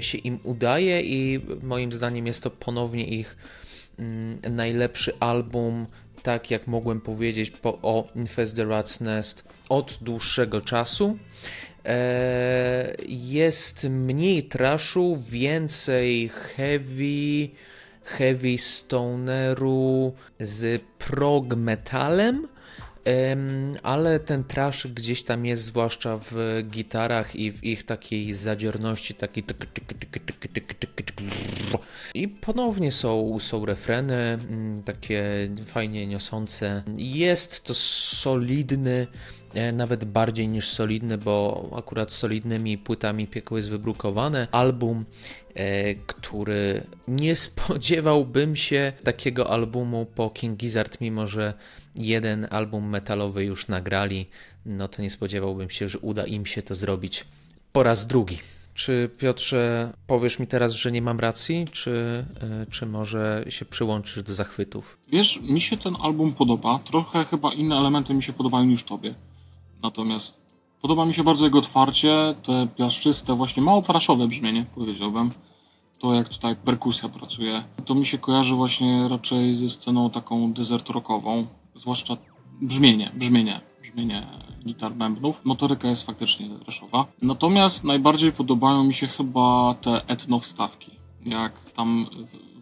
się 0.00 0.18
im 0.18 0.38
udaje 0.42 1.00
i 1.00 1.40
moim 1.62 1.92
zdaniem 1.92 2.26
jest 2.26 2.42
to 2.42 2.50
ponownie 2.50 3.04
ich 3.04 3.36
mm, 3.98 4.36
najlepszy 4.50 5.12
album, 5.20 5.86
tak 6.22 6.50
jak 6.50 6.66
mogłem 6.66 7.00
powiedzieć 7.00 7.50
po, 7.50 7.78
o 7.82 8.08
Infest 8.14 8.56
the 8.56 8.62
Rat's 8.62 9.00
Nest 9.00 9.44
od 9.68 9.98
dłuższego 10.00 10.60
czasu. 10.60 11.18
Jest 13.08 13.84
mniej 13.84 14.44
trashu, 14.44 15.16
więcej 15.30 16.28
heavy, 16.28 17.48
heavy 18.06 18.58
stoneru 18.58 20.12
z 20.40 20.82
prog 20.98 21.46
metalem, 21.56 22.48
ale 23.82 24.20
ten 24.20 24.44
trash 24.44 24.86
gdzieś 24.86 25.22
tam 25.22 25.46
jest, 25.46 25.64
zwłaszcza 25.64 26.18
w 26.18 26.62
gitarach 26.70 27.36
i 27.36 27.52
w 27.52 27.64
ich 27.64 27.82
takiej 27.82 28.32
zadziorności, 28.32 29.14
taki 29.14 29.44
i 32.14 32.28
ponownie 32.28 32.92
są, 32.92 33.38
są 33.38 33.66
refreny, 33.66 34.38
takie 34.84 35.48
fajnie 35.64 36.06
niosące. 36.06 36.82
Jest 36.96 37.64
to 37.64 37.74
solidny, 37.74 39.06
nawet 39.72 40.04
bardziej 40.04 40.48
niż 40.48 40.68
solidny, 40.68 41.18
bo 41.18 41.68
akurat 41.76 42.12
solidnymi 42.12 42.78
płytami 42.78 43.26
piekło 43.26 43.56
jest 43.56 43.70
wybrukowane. 43.70 44.48
Album 44.52 45.04
E, 45.56 45.94
który 45.94 46.82
nie 47.08 47.36
spodziewałbym 47.36 48.56
się 48.56 48.92
takiego 49.04 49.50
albumu 49.50 50.06
po 50.14 50.30
King 50.30 50.56
Gizzard, 50.58 51.00
mimo 51.00 51.26
że 51.26 51.54
jeden 51.94 52.46
album 52.50 52.88
metalowy 52.88 53.44
już 53.44 53.68
nagrali, 53.68 54.26
no 54.66 54.88
to 54.88 55.02
nie 55.02 55.10
spodziewałbym 55.10 55.70
się, 55.70 55.88
że 55.88 55.98
uda 55.98 56.26
im 56.26 56.46
się 56.46 56.62
to 56.62 56.74
zrobić 56.74 57.24
po 57.72 57.82
raz 57.82 58.06
drugi. 58.06 58.38
Czy 58.74 59.10
Piotrze, 59.18 59.92
powiesz 60.06 60.38
mi 60.38 60.46
teraz, 60.46 60.72
że 60.72 60.92
nie 60.92 61.02
mam 61.02 61.20
racji, 61.20 61.66
czy, 61.72 62.24
e, 62.40 62.66
czy 62.70 62.86
może 62.86 63.44
się 63.48 63.64
przyłączysz 63.64 64.22
do 64.22 64.34
zachwytów? 64.34 64.98
Wiesz, 65.12 65.40
mi 65.40 65.60
się 65.60 65.76
ten 65.76 65.96
album 66.00 66.32
podoba. 66.32 66.80
Trochę 66.84 67.24
chyba 67.24 67.52
inne 67.52 67.76
elementy 67.76 68.14
mi 68.14 68.22
się 68.22 68.32
podobają 68.32 68.64
niż 68.64 68.84
tobie. 68.84 69.14
Natomiast 69.86 70.40
podoba 70.82 71.04
mi 71.06 71.14
się 71.14 71.24
bardzo 71.24 71.44
jego 71.44 71.58
otwarcie, 71.58 72.34
te 72.42 72.66
piaszczyste, 72.76 73.34
właśnie 73.34 73.62
mało 73.62 73.82
traszowe 73.82 74.28
brzmienie, 74.28 74.66
powiedziałbym. 74.74 75.30
To 75.98 76.14
jak 76.14 76.28
tutaj 76.28 76.56
perkusja 76.56 77.08
pracuje. 77.08 77.64
To 77.84 77.94
mi 77.94 78.06
się 78.06 78.18
kojarzy 78.18 78.54
właśnie 78.54 79.08
raczej 79.08 79.54
ze 79.54 79.70
sceną 79.70 80.10
taką 80.10 80.52
desert 80.52 80.90
rockową. 80.90 81.46
Zwłaszcza 81.74 82.16
brzmienie, 82.60 83.10
brzmienie, 83.14 83.60
brzmienie 83.82 84.26
gitar 84.66 84.92
bębnów. 84.92 85.40
Motoryka 85.44 85.88
jest 85.88 86.06
faktycznie 86.06 86.48
traszowa. 86.48 87.06
Natomiast 87.22 87.84
najbardziej 87.84 88.32
podobają 88.32 88.84
mi 88.84 88.94
się 88.94 89.06
chyba 89.06 89.74
te 89.74 90.08
etno 90.08 90.38
wstawki. 90.38 90.90
Jak 91.26 91.70
tam 91.70 92.06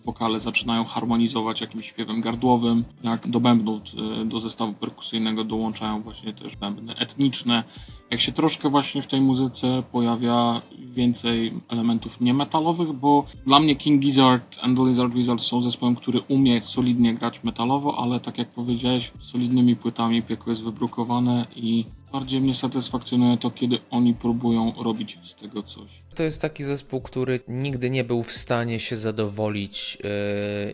wokale 0.04 0.40
zaczynają 0.40 0.84
harmonizować 0.84 1.61
jakimś 1.61 1.87
śpiewem 1.87 2.20
gardłowym, 2.20 2.84
jak 3.02 3.28
do 3.28 3.40
bębnów, 3.40 3.82
y, 4.23 4.25
do 4.25 4.38
zestawu 4.38 4.73
perkusyjnego 4.73 5.44
dołączają 5.44 6.02
właśnie 6.02 6.32
też 6.32 6.56
bębny 6.56 6.96
etniczne. 6.96 7.64
Jak 8.11 8.20
się 8.20 8.32
troszkę 8.32 8.68
właśnie 8.68 9.02
w 9.02 9.06
tej 9.06 9.20
muzyce 9.20 9.82
pojawia 9.92 10.62
więcej 10.78 11.61
elementów 11.68 12.20
niemetalowych, 12.20 12.92
bo 12.92 13.26
dla 13.46 13.61
mnie 13.61 13.76
King 13.76 14.02
Gizzard 14.02 14.58
and 14.62 14.78
the 14.78 14.84
Lizard 14.84 15.12
Wizard 15.12 15.40
są 15.40 15.62
zespołem, 15.62 15.94
który 15.94 16.20
umie 16.28 16.62
solidnie 16.62 17.14
grać 17.14 17.44
metalowo, 17.44 17.99
ale 17.99 18.20
tak 18.20 18.38
jak 18.38 18.49
powiedziałeś, 18.49 19.12
solidnymi 19.23 19.76
płytami 19.76 20.23
piekło 20.23 20.50
jest 20.52 20.62
wybrukowane 20.62 21.46
i 21.56 21.84
bardziej 22.14 22.40
mnie 22.40 22.54
satysfakcjonuje 22.54 23.38
to, 23.38 23.50
kiedy 23.50 23.78
oni 23.90 24.14
próbują 24.14 24.73
robić 24.83 25.18
z 25.25 25.35
tego 25.35 25.62
coś. 25.62 25.90
To 26.14 26.23
jest 26.23 26.42
taki 26.42 26.64
zespół, 26.64 27.00
który 27.00 27.40
nigdy 27.49 27.90
nie 27.90 28.04
był 28.04 28.23
w 28.23 28.33
stanie 28.33 28.80
się 28.80 28.97
zadowolić 28.97 29.99
yy, 30.04 30.11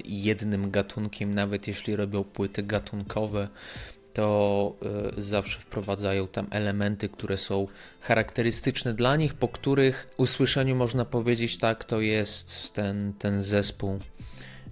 jednym 0.04 0.70
gatunkiem, 0.70 1.34
nawet 1.34 1.68
jeśli 1.68 1.96
robią 1.96 2.24
płyty 2.24 2.62
gatunkowe 2.62 3.48
to 4.14 4.76
y, 5.18 5.22
zawsze 5.22 5.60
wprowadzają 5.60 6.28
tam 6.28 6.46
elementy, 6.50 7.08
które 7.08 7.36
są 7.36 7.66
charakterystyczne 8.00 8.94
dla 8.94 9.16
nich, 9.16 9.34
po 9.34 9.48
których 9.48 10.10
usłyszeniu 10.16 10.76
można 10.76 11.04
powiedzieć, 11.04 11.58
tak, 11.58 11.84
to 11.84 12.00
jest 12.00 12.72
ten, 12.72 13.12
ten 13.12 13.42
zespół, 13.42 13.98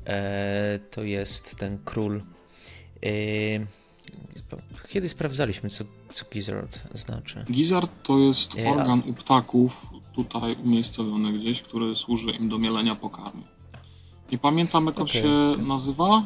e, 0.06 0.78
to 0.90 1.02
jest 1.02 1.56
ten 1.56 1.78
król. 1.84 2.22
E, 3.02 3.08
kiedy 4.88 5.08
sprawdzaliśmy, 5.08 5.70
co, 5.70 5.84
co 6.08 6.24
Gizzard 6.32 6.78
znaczy? 6.94 7.44
Gizzard 7.50 7.90
to 8.02 8.18
jest 8.18 8.52
organ 8.66 9.02
u 9.06 9.12
ptaków, 9.12 9.86
tutaj 10.14 10.56
umiejscowiony 10.64 11.32
gdzieś, 11.32 11.62
który 11.62 11.94
służy 11.94 12.30
im 12.30 12.48
do 12.48 12.58
mielenia 12.58 12.94
pokarmu. 12.94 13.42
Nie 14.32 14.38
pamiętam, 14.38 14.86
jak 14.86 14.96
on 14.96 15.02
okay, 15.02 15.22
się 15.22 15.50
okay. 15.52 15.66
nazywa, 15.66 16.22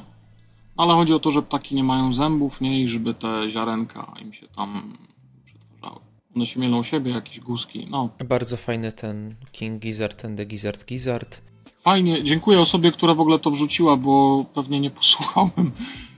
ale 0.77 0.95
chodzi 0.95 1.15
o 1.15 1.19
to, 1.19 1.31
że 1.31 1.43
ptaki 1.43 1.75
nie 1.75 1.85
mają 1.85 2.15
zębów, 2.15 2.61
nie? 2.61 2.81
I 2.81 2.89
żeby 2.89 3.15
te 3.15 3.51
ziarenka 3.51 4.13
im 4.23 4.33
się 4.33 4.49
tam 4.49 4.97
przetwarzały. 5.45 6.01
One 6.37 6.47
się 6.47 6.61
mielą 6.61 6.83
siebie, 6.83 7.13
jakieś 7.13 7.41
guzki, 7.41 7.87
no. 7.91 8.09
Bardzo 8.25 8.57
fajny 8.57 8.93
ten 8.93 9.35
King 9.53 9.83
Gizzard, 9.83 10.23
ten 10.23 10.37
The 10.37 10.45
Gizzard 10.45 10.87
Gizzard. 10.87 11.41
Fajnie, 11.83 12.23
dziękuję 12.23 12.61
osobie, 12.61 12.93
która 12.93 13.15
w 13.15 13.21
ogóle 13.21 13.39
to 13.39 13.51
wrzuciła, 13.51 13.97
bo 13.97 14.45
pewnie 14.55 14.81
nie 14.81 14.91
posłuchałem 15.01 15.73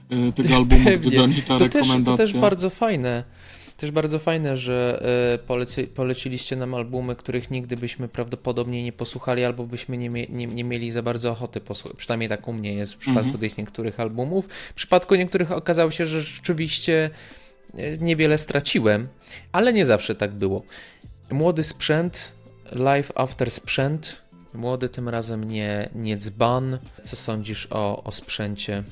e, 0.09 0.31
tego 0.31 0.55
albumu, 0.55 0.83
pewnie. 0.83 0.97
gdyby 0.99 1.27
nie 1.27 1.41
ta 1.41 1.57
to 1.57 1.63
rekomendacja. 1.63 2.17
Też, 2.17 2.31
to 2.31 2.33
też 2.33 2.41
bardzo 2.41 2.69
fajne 2.69 3.23
też 3.77 3.91
bardzo 3.91 4.19
fajne, 4.19 4.57
że 4.57 5.03
e, 5.33 5.37
poleci, 5.37 5.83
poleciliście 5.83 6.55
nam 6.55 6.73
albumy, 6.73 7.15
których 7.15 7.51
nigdy 7.51 7.77
byśmy 7.77 8.07
prawdopodobnie 8.07 8.83
nie 8.83 8.91
posłuchali, 8.91 9.43
albo 9.43 9.63
byśmy 9.63 9.97
nie, 9.97 10.09
nie, 10.09 10.47
nie 10.47 10.63
mieli 10.63 10.91
za 10.91 11.01
bardzo 11.01 11.31
ochoty 11.31 11.61
posłuchać. 11.61 11.97
Przynajmniej 11.97 12.29
tak 12.29 12.47
u 12.47 12.53
mnie 12.53 12.73
jest 12.73 12.93
w 12.93 12.97
przypadku 12.97 13.29
mhm. 13.29 13.39
tych 13.39 13.57
niektórych 13.57 13.99
albumów. 13.99 14.47
W 14.71 14.73
przypadku 14.73 15.15
niektórych 15.15 15.51
okazało 15.51 15.91
się, 15.91 16.05
że 16.05 16.21
rzeczywiście 16.21 17.09
e, 17.73 17.97
niewiele 17.97 18.37
straciłem, 18.37 19.07
ale 19.51 19.73
nie 19.73 19.85
zawsze 19.85 20.15
tak 20.15 20.31
było. 20.31 20.63
Młody 21.31 21.63
sprzęt, 21.63 22.31
live 22.71 23.11
after 23.15 23.51
sprzęt. 23.51 24.21
Młody 24.53 24.89
tym 24.89 25.09
razem 25.09 25.43
nie, 25.43 25.89
nie 25.95 26.17
dzban. 26.17 26.77
Co 27.03 27.15
sądzisz 27.15 27.67
o, 27.69 28.03
o 28.03 28.11
sprzęcie? 28.11 28.83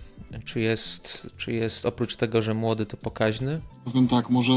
Czy 0.45 0.59
jest, 0.59 1.33
czy 1.37 1.53
jest 1.53 1.85
oprócz 1.85 2.15
tego, 2.15 2.41
że 2.41 2.53
młody, 2.53 2.85
to 2.85 2.97
pokaźny? 2.97 3.61
Powiem 3.85 4.07
tak, 4.07 4.29
może 4.29 4.53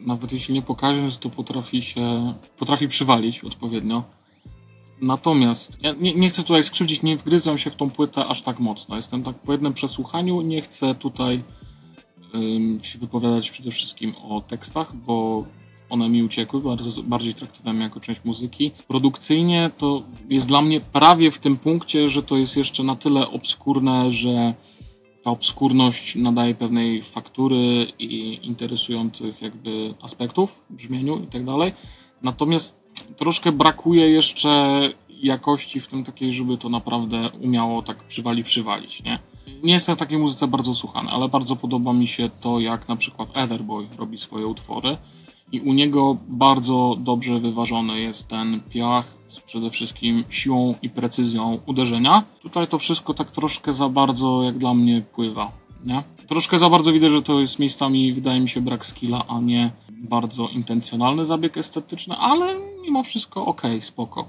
nawet 0.00 0.32
jeśli 0.32 0.54
nie 0.54 0.62
pokaźny, 0.62 1.10
to 1.20 1.30
potrafi 1.30 1.82
się, 1.82 2.34
potrafi 2.58 2.88
przywalić 2.88 3.44
odpowiednio. 3.44 4.04
Natomiast 5.00 5.82
ja 5.82 5.92
nie, 5.92 6.14
nie 6.14 6.28
chcę 6.28 6.42
tutaj 6.42 6.64
skrzywdzić, 6.64 7.02
nie 7.02 7.16
wgryzam 7.16 7.58
się 7.58 7.70
w 7.70 7.76
tą 7.76 7.90
płytę 7.90 8.26
aż 8.26 8.42
tak 8.42 8.60
mocno. 8.60 8.96
Jestem 8.96 9.22
tak 9.22 9.34
po 9.38 9.52
jednym 9.52 9.72
przesłuchaniu, 9.72 10.40
nie 10.40 10.62
chcę 10.62 10.94
tutaj 10.94 11.42
się 12.82 12.98
wypowiadać 12.98 13.50
przede 13.50 13.70
wszystkim 13.70 14.14
o 14.28 14.40
tekstach, 14.40 14.96
bo 14.96 15.44
one 15.90 16.08
mi 16.08 16.22
uciekły, 16.22 16.60
bardzo, 16.60 17.02
bardziej 17.02 17.34
traktowałem 17.34 17.80
jako 17.80 18.00
część 18.00 18.20
muzyki. 18.24 18.70
Produkcyjnie 18.88 19.70
to 19.78 20.02
jest 20.30 20.48
dla 20.48 20.62
mnie 20.62 20.80
prawie 20.80 21.30
w 21.30 21.38
tym 21.38 21.56
punkcie, 21.56 22.08
że 22.08 22.22
to 22.22 22.36
jest 22.36 22.56
jeszcze 22.56 22.82
na 22.82 22.96
tyle 22.96 23.30
obskurne, 23.30 24.10
że 24.10 24.54
ta 25.28 25.32
obskurność 25.32 26.16
nadaje 26.16 26.54
pewnej 26.54 27.02
faktury 27.02 27.86
i 27.98 28.38
interesujących 28.42 29.42
jakby 29.42 29.94
aspektów 30.02 30.60
brzmieniu 30.70 31.18
i 31.18 31.26
tak 31.26 31.44
dalej. 31.44 31.72
Natomiast 32.22 32.76
troszkę 33.16 33.52
brakuje 33.52 34.10
jeszcze 34.10 34.80
jakości 35.22 35.80
w 35.80 35.86
tym 35.86 36.04
takiej, 36.04 36.32
żeby 36.32 36.58
to 36.58 36.68
naprawdę 36.68 37.30
umiało 37.40 37.82
tak 37.82 38.04
przywali 38.04 38.44
przywalić, 38.44 39.02
nie? 39.02 39.18
Nie 39.62 39.72
jestem 39.72 39.96
w 39.96 39.98
takiej 39.98 40.18
muzyce 40.18 40.48
bardzo 40.48 40.74
słuchany, 40.74 41.10
ale 41.10 41.28
bardzo 41.28 41.56
podoba 41.56 41.92
mi 41.92 42.06
się 42.06 42.30
to, 42.40 42.60
jak 42.60 42.88
na 42.88 42.96
przykład 42.96 43.28
Etherboy 43.34 43.86
robi 43.98 44.18
swoje 44.18 44.46
utwory 44.46 44.96
i 45.52 45.60
u 45.60 45.72
niego 45.72 46.16
bardzo 46.28 46.96
dobrze 47.00 47.40
wyważony 47.40 48.00
jest 48.00 48.28
ten 48.28 48.60
piach 48.70 49.14
z 49.28 49.40
przede 49.40 49.70
wszystkim 49.70 50.24
siłą 50.28 50.74
i 50.82 50.90
precyzją 50.90 51.58
uderzenia. 51.66 52.22
Tutaj 52.42 52.66
to 52.66 52.78
wszystko 52.78 53.14
tak 53.14 53.30
troszkę 53.30 53.72
za 53.72 53.88
bardzo 53.88 54.42
jak 54.42 54.58
dla 54.58 54.74
mnie 54.74 55.02
pływa. 55.14 55.52
Nie? 55.84 56.02
Troszkę 56.28 56.58
za 56.58 56.70
bardzo 56.70 56.92
widać, 56.92 57.10
że 57.10 57.22
to 57.22 57.40
jest 57.40 57.58
miejscami, 57.58 58.12
wydaje 58.12 58.40
mi 58.40 58.48
się, 58.48 58.60
brak 58.60 58.86
skilla, 58.86 59.24
a 59.28 59.40
nie 59.40 59.70
bardzo 59.90 60.48
intencjonalny 60.48 61.24
zabieg 61.24 61.56
estetyczny, 61.56 62.16
ale 62.16 62.56
mimo 62.84 63.02
wszystko 63.02 63.44
ok, 63.44 63.62
spoko. 63.80 64.28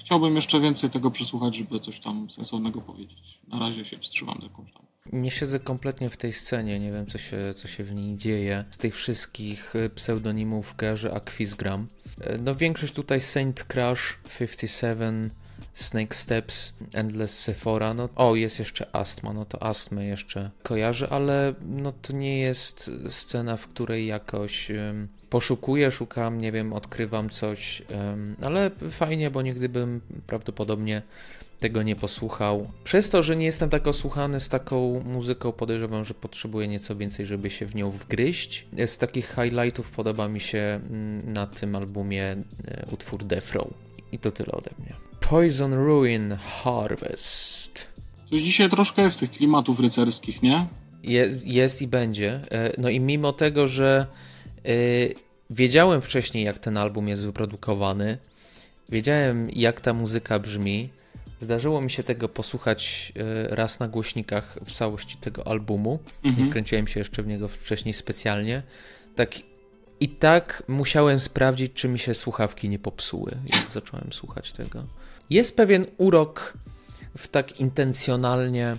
Chciałbym 0.00 0.36
jeszcze 0.36 0.60
więcej 0.60 0.90
tego 0.90 1.10
przesłuchać, 1.10 1.56
żeby 1.56 1.80
coś 1.80 2.00
tam 2.00 2.30
sensownego 2.30 2.80
powiedzieć. 2.80 3.38
Na 3.48 3.58
razie 3.58 3.84
się 3.84 3.98
wstrzymam 3.98 4.38
z 4.40 4.42
jakąś 4.42 4.72
tam 4.72 4.86
nie 5.12 5.30
siedzę 5.30 5.60
kompletnie 5.60 6.08
w 6.08 6.16
tej 6.16 6.32
scenie, 6.32 6.80
nie 6.80 6.92
wiem 6.92 7.06
co 7.06 7.18
się, 7.18 7.54
co 7.54 7.68
się 7.68 7.84
w 7.84 7.94
niej 7.94 8.16
dzieje. 8.16 8.64
Z 8.70 8.78
tych 8.78 8.94
wszystkich 8.94 9.76
y, 9.76 9.90
pseudonimów 9.90 10.74
kojarzę 10.74 11.14
Aquizgram. 11.14 11.86
Y, 12.20 12.38
no 12.42 12.54
większość 12.54 12.92
tutaj 12.92 13.20
Saint 13.20 13.64
Crush, 13.64 14.18
57, 14.38 15.30
Snake 15.74 16.14
Steps, 16.14 16.74
Endless 16.94 17.38
Sephora, 17.38 17.94
no 17.94 18.08
o 18.14 18.36
jest 18.36 18.58
jeszcze 18.58 18.96
Astma, 18.96 19.32
no 19.32 19.44
to 19.44 19.62
Astmę 19.62 20.06
jeszcze 20.06 20.50
kojarzę, 20.62 21.08
ale 21.10 21.54
no 21.66 21.92
to 21.92 22.12
nie 22.12 22.38
jest 22.38 22.90
scena, 23.08 23.56
w 23.56 23.68
której 23.68 24.06
jakoś 24.06 24.70
poszukuję, 25.30 25.90
szukam, 25.90 26.40
nie 26.40 26.52
wiem, 26.52 26.72
odkrywam 26.72 27.30
coś, 27.30 27.82
ale 28.42 28.70
fajnie, 28.90 29.30
bo 29.30 29.42
nigdy 29.42 29.68
bym 29.68 30.00
prawdopodobnie 30.26 31.02
tego 31.60 31.82
nie 31.82 31.96
posłuchał. 31.96 32.70
Przez 32.84 33.10
to, 33.10 33.22
że 33.22 33.36
nie 33.36 33.46
jestem 33.46 33.70
tak 33.70 33.86
osłuchany 33.86 34.40
z 34.40 34.48
taką 34.48 35.02
muzyką, 35.04 35.52
podejrzewam, 35.52 36.04
że 36.04 36.14
potrzebuję 36.14 36.68
nieco 36.68 36.96
więcej, 36.96 37.26
żeby 37.26 37.50
się 37.50 37.66
w 37.66 37.74
nią 37.74 37.90
wgryźć. 37.90 38.66
Z 38.86 38.98
takich 38.98 39.34
highlightów 39.34 39.90
podoba 39.90 40.28
mi 40.28 40.40
się 40.40 40.58
mm, 40.58 41.32
na 41.32 41.46
tym 41.46 41.76
albumie 41.76 42.24
e, 42.24 42.36
utwór 42.92 43.24
Death 43.24 43.52
Row. 43.52 43.68
I 44.12 44.18
to 44.18 44.30
tyle 44.30 44.52
ode 44.52 44.70
mnie. 44.78 44.94
Poison 45.20 45.74
Ruin 45.74 46.36
Harvest. 46.42 47.86
Coś 48.30 48.42
dzisiaj 48.42 48.70
troszkę 48.70 49.02
jest 49.02 49.20
tych 49.20 49.30
klimatów 49.30 49.80
rycerskich, 49.80 50.42
nie? 50.42 50.66
Jest, 51.02 51.46
jest 51.46 51.82
i 51.82 51.86
będzie. 51.86 52.40
E, 52.50 52.72
no 52.78 52.88
i 52.88 53.00
mimo 53.00 53.32
tego, 53.32 53.68
że 53.68 54.06
wiedziałem 55.50 56.00
wcześniej, 56.00 56.44
jak 56.44 56.58
ten 56.58 56.76
album 56.76 57.08
jest 57.08 57.26
wyprodukowany, 57.26 58.18
wiedziałem, 58.88 59.50
jak 59.50 59.80
ta 59.80 59.92
muzyka 59.92 60.38
brzmi, 60.38 60.90
Zdarzyło 61.40 61.80
mi 61.80 61.90
się 61.90 62.02
tego 62.02 62.28
posłuchać 62.28 63.12
e, 63.16 63.56
raz 63.56 63.80
na 63.80 63.88
głośnikach 63.88 64.58
w 64.64 64.72
całości 64.72 65.16
tego 65.16 65.46
albumu. 65.46 65.98
Mhm. 66.24 66.44
Nie 66.44 66.50
wkręciłem 66.50 66.86
się 66.86 67.00
jeszcze 67.00 67.22
w 67.22 67.26
niego 67.26 67.48
wcześniej 67.48 67.94
specjalnie. 67.94 68.62
Tak 69.14 69.34
i 70.00 70.08
tak 70.08 70.62
musiałem 70.68 71.20
sprawdzić, 71.20 71.72
czy 71.74 71.88
mi 71.88 71.98
się 71.98 72.14
słuchawki 72.14 72.68
nie 72.68 72.78
popsuły, 72.78 73.32
jak 73.46 73.70
zacząłem 73.72 74.12
słuchać 74.12 74.52
tego. 74.52 74.84
Jest 75.30 75.56
pewien 75.56 75.86
urok 75.98 76.54
w 77.16 77.28
tak 77.28 77.60
intencjonalnie 77.60 78.76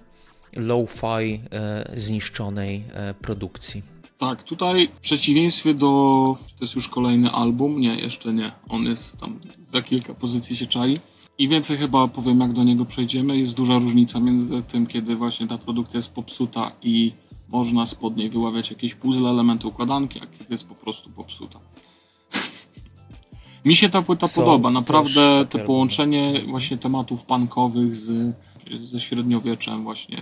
low-fi 0.54 1.42
e, 1.52 1.92
zniszczonej 1.96 2.84
e, 2.94 3.14
produkcji. 3.14 3.84
Tak, 4.18 4.44
tutaj 4.44 4.88
w 4.88 5.00
przeciwieństwie 5.00 5.74
do. 5.74 5.88
To 6.58 6.66
jest 6.66 6.76
już 6.76 6.88
kolejny 6.88 7.32
album. 7.32 7.80
Nie, 7.80 7.96
jeszcze 7.96 8.34
nie. 8.34 8.52
On 8.70 8.84
jest 8.84 9.20
tam 9.20 9.40
za 9.74 9.82
kilka 9.82 10.14
pozycji 10.14 10.56
się 10.56 10.68
czai 10.68 10.98
I 11.38 11.48
więcej 11.48 11.78
chyba 11.78 12.08
powiem, 12.08 12.40
jak 12.40 12.54
do 12.54 12.64
niego 12.64 12.86
przejdziemy. 12.86 13.38
Jest 13.38 13.56
duża 13.56 13.80
różnica 13.80 14.20
między 14.20 14.62
tym, 14.62 14.88
kiedy 14.88 15.16
właśnie 15.16 15.48
ta 15.48 15.58
produkcja 15.58 15.98
jest 15.98 16.12
popsuta 16.12 16.72
i 16.82 17.12
można 17.50 17.86
spod 17.86 18.18
niej 18.18 18.30
wyławiać 18.30 18.70
jakieś 18.70 18.96
puzzle, 18.96 19.30
elementy 19.30 19.68
układanki, 19.68 20.20
a 20.20 20.28
kiedy 20.28 20.46
jest 20.50 20.68
po 20.68 20.76
prostu 20.76 21.10
popsuta. 21.10 21.60
Mi 23.68 23.76
się 23.76 23.90
ta 23.90 24.02
płyta 24.02 24.28
Są 24.28 24.42
podoba. 24.42 24.70
Naprawdę 24.70 25.46
te 25.50 25.60
połączenie 25.60 26.42
właśnie 26.48 26.78
tematów 26.78 27.24
punkowych 27.24 27.96
z, 27.96 28.36
ze 28.82 29.00
średniowieczem, 29.00 29.84
właśnie 29.84 30.22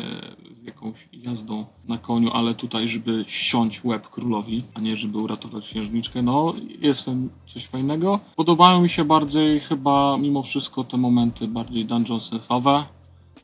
z 0.53 0.63
jakąś 0.63 1.09
jazdą 1.13 1.65
na 1.87 1.97
koniu, 1.97 2.31
ale 2.31 2.55
tutaj, 2.55 2.87
żeby 2.87 3.25
ściąć 3.27 3.83
łeb 3.83 4.09
królowi, 4.09 4.63
a 4.73 4.79
nie 4.79 4.95
żeby 4.95 5.17
uratować 5.17 5.67
księżniczkę. 5.67 6.21
No, 6.21 6.53
jest 6.81 7.05
tam 7.05 7.29
coś 7.45 7.65
fajnego. 7.65 8.19
Podobają 8.35 8.81
mi 8.81 8.89
się 8.89 9.05
bardziej 9.05 9.59
chyba 9.59 10.17
mimo 10.17 10.41
wszystko 10.41 10.83
te 10.83 10.97
momenty 10.97 11.47
bardziej 11.47 11.85
Dungeons 11.85 12.31
Fave 12.41 12.85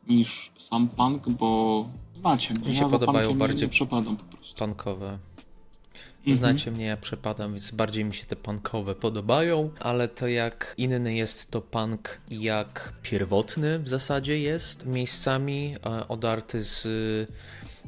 niż 0.08 0.52
sam 0.58 0.88
punk, 0.88 1.30
bo 1.30 1.86
znacie 2.14 2.54
mnie. 2.54 2.70
Mi 2.70 2.76
się 2.76 2.84
ja 2.84 2.90
podobają 2.90 3.38
bardziej 3.38 3.68
nie 3.68 3.72
przepadam 3.72 4.18
po 4.18 4.24
prostu. 4.38 4.66
Punkowe. 4.66 5.18
Mhm. 6.28 6.38
Znacie 6.38 6.72
mnie, 6.72 6.86
ja 6.86 6.98
przepadam, 6.98 7.54
więc 7.54 7.72
bardziej 7.72 8.06
mi 8.06 8.14
się 8.14 8.26
te 8.26 8.36
punkowe 8.36 8.96
podobają, 8.96 9.70
ale 9.80 10.08
to 10.08 10.28
jak 10.28 10.74
inny 10.78 11.16
jest 11.16 11.52
to 11.52 11.62
punk, 11.62 12.22
jak 12.30 12.94
pierwotny 13.04 13.80
w 13.80 13.88
zasadzie 13.88 14.40
jest, 14.40 14.86
miejscami 14.86 15.76
e, 15.86 16.08
odarty 16.08 16.64
z 16.64 16.88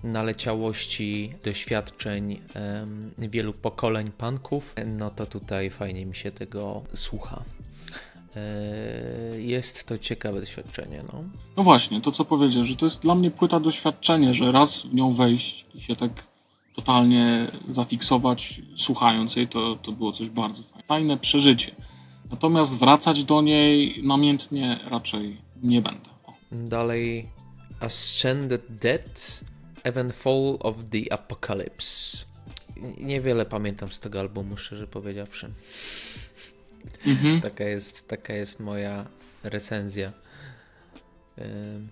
naleciałości 0.04 1.34
doświadczeń 1.44 2.42
em, 2.54 3.12
wielu 3.18 3.54
pokoleń 3.54 4.12
punków, 4.12 4.75
no 4.86 5.10
to 5.12 5.25
tutaj 5.25 5.70
fajnie 5.70 6.06
mi 6.06 6.16
się 6.16 6.32
tego 6.32 6.84
słucha. 6.94 7.44
E, 8.36 9.42
Jest 9.42 9.88
to 9.88 9.98
ciekawe 9.98 10.40
doświadczenie, 10.40 11.02
no. 11.13 11.24
No 11.58 11.63
właśnie, 11.63 12.02
to 12.02 12.12
co 12.12 12.25
powiedział, 12.25 12.63
że 12.63 12.75
to 12.75 12.86
jest 12.86 13.02
dla 13.02 13.16
mnie 13.16 13.32
płyta 13.32 13.60
doświadczenie, 13.60 14.34
że 14.34 14.52
raz 14.52 14.82
w 14.86 14.94
nią 14.94 15.12
wejść 15.12 15.66
i 15.75 15.82
się 15.82 15.96
tak 15.96 16.12
totalnie 16.74 17.48
zafiksować, 17.68 18.62
słuchając 18.75 19.36
jej, 19.36 19.48
to, 19.48 19.75
to 19.75 19.92
było 19.92 20.12
coś 20.12 20.30
bardzo 20.30 20.63
fajne. 20.63 20.88
Fajne 20.88 21.18
przeżycie. 21.18 21.75
Natomiast 22.32 22.77
wracać 22.77 23.24
do 23.24 23.42
niej 23.42 24.03
namiętnie 24.03 24.80
raczej 24.89 25.38
nie 25.63 25.82
będę. 25.82 26.10
O. 26.25 26.34
Dalej 26.51 27.30
Ascended 27.80 28.62
Dead, 28.70 29.42
Fall 30.13 30.58
of 30.60 30.75
the 30.92 31.13
Apocalypse. 31.13 32.25
Niewiele 32.98 33.46
pamiętam 33.46 33.89
z 33.89 34.00
tego 34.00 34.20
albumu, 34.20 34.58
szczerze 34.58 34.88
powiedziawszy. 34.88 35.50
Mhm. 37.06 37.42
Taka 37.42 37.63
jest, 37.63 38.08
taka 38.08 38.34
jest 38.34 38.60
moja 38.60 39.06
recenzja. 39.44 40.12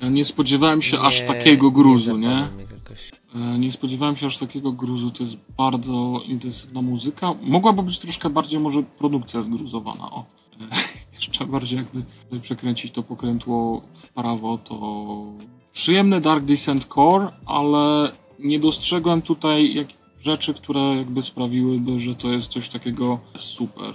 Ja 0.01 0.09
Nie 0.09 0.25
spodziewałem 0.25 0.81
się 0.81 0.99
aż 0.99 1.21
nie- 1.21 1.27
takiego 1.27 1.71
gruzu, 1.71 2.11
nie? 2.17 2.29
zapadła 2.29 2.57
mi 2.57 2.63
jakoś. 2.63 3.11
E, 3.35 3.57
Nie 3.59 3.71
spodziewałem 3.71 4.15
się 4.15 4.25
aż 4.25 4.37
takiego 4.37 4.71
gruzu. 4.71 5.09
To 5.11 5.23
jest 5.23 5.37
bardzo 5.57 6.21
intensywna 6.25 6.81
muzyka. 6.81 7.33
Mogłaby 7.41 7.83
być 7.83 7.99
troszkę 7.99 8.29
bardziej 8.29 8.59
może 8.59 8.83
produkcja 8.83 9.41
zgruzowana. 9.41 10.11
O. 10.11 10.25
E, 10.61 10.75
Jeszcze 11.21 11.45
bardziej 11.45 11.77
jakby 11.77 12.03
przekręcić 12.41 12.91
to 12.91 13.03
pokrętło 13.03 13.81
w 13.93 14.09
prawo, 14.09 14.57
to 14.57 15.25
przyjemny 15.73 16.21
Dark 16.21 16.45
Descent 16.45 16.85
Core, 16.85 17.31
ale 17.45 18.11
nie 18.39 18.59
dostrzegłem 18.59 19.21
tutaj 19.21 19.73
jak 19.75 19.87
rzeczy, 20.19 20.53
które 20.53 20.79
jakby 20.81 21.21
sprawiłyby, 21.21 21.99
że 21.99 22.15
to 22.15 22.31
jest 22.31 22.51
coś 22.51 22.69
takiego 22.69 23.19
super 23.37 23.93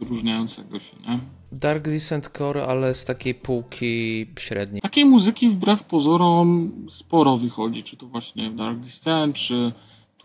wyróżniającego 0.00 0.78
się, 0.78 0.96
nie? 1.08 1.18
Dark 1.52 1.88
Descent 1.88 2.30
Core, 2.38 2.66
ale 2.66 2.94
z 2.94 3.04
takiej 3.04 3.34
półki 3.34 4.26
średniej. 4.38 4.82
Takiej 4.82 5.04
muzyki 5.04 5.48
wbrew 5.48 5.84
pozorom 5.84 6.72
sporo 6.90 7.36
wychodzi, 7.36 7.82
czy 7.82 7.96
to 7.96 8.06
właśnie 8.06 8.50
Dark 8.50 8.78
Descent, 8.78 9.36
czy 9.36 9.72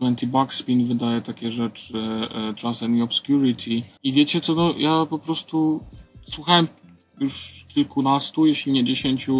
20 0.00 0.26
Backspin 0.26 0.86
wydaje 0.86 1.22
takie 1.22 1.50
rzeczy, 1.50 1.98
e, 1.98 2.54
Trust 2.54 2.82
and 2.82 3.02
Obscurity. 3.02 3.82
I 4.02 4.12
wiecie 4.12 4.40
co, 4.40 4.54
no 4.54 4.74
ja 4.78 5.06
po 5.06 5.18
prostu 5.18 5.80
słuchałem 6.22 6.68
już 7.20 7.64
kilkunastu, 7.68 8.46
jeśli 8.46 8.72
nie 8.72 8.84
dziesięciu 8.84 9.34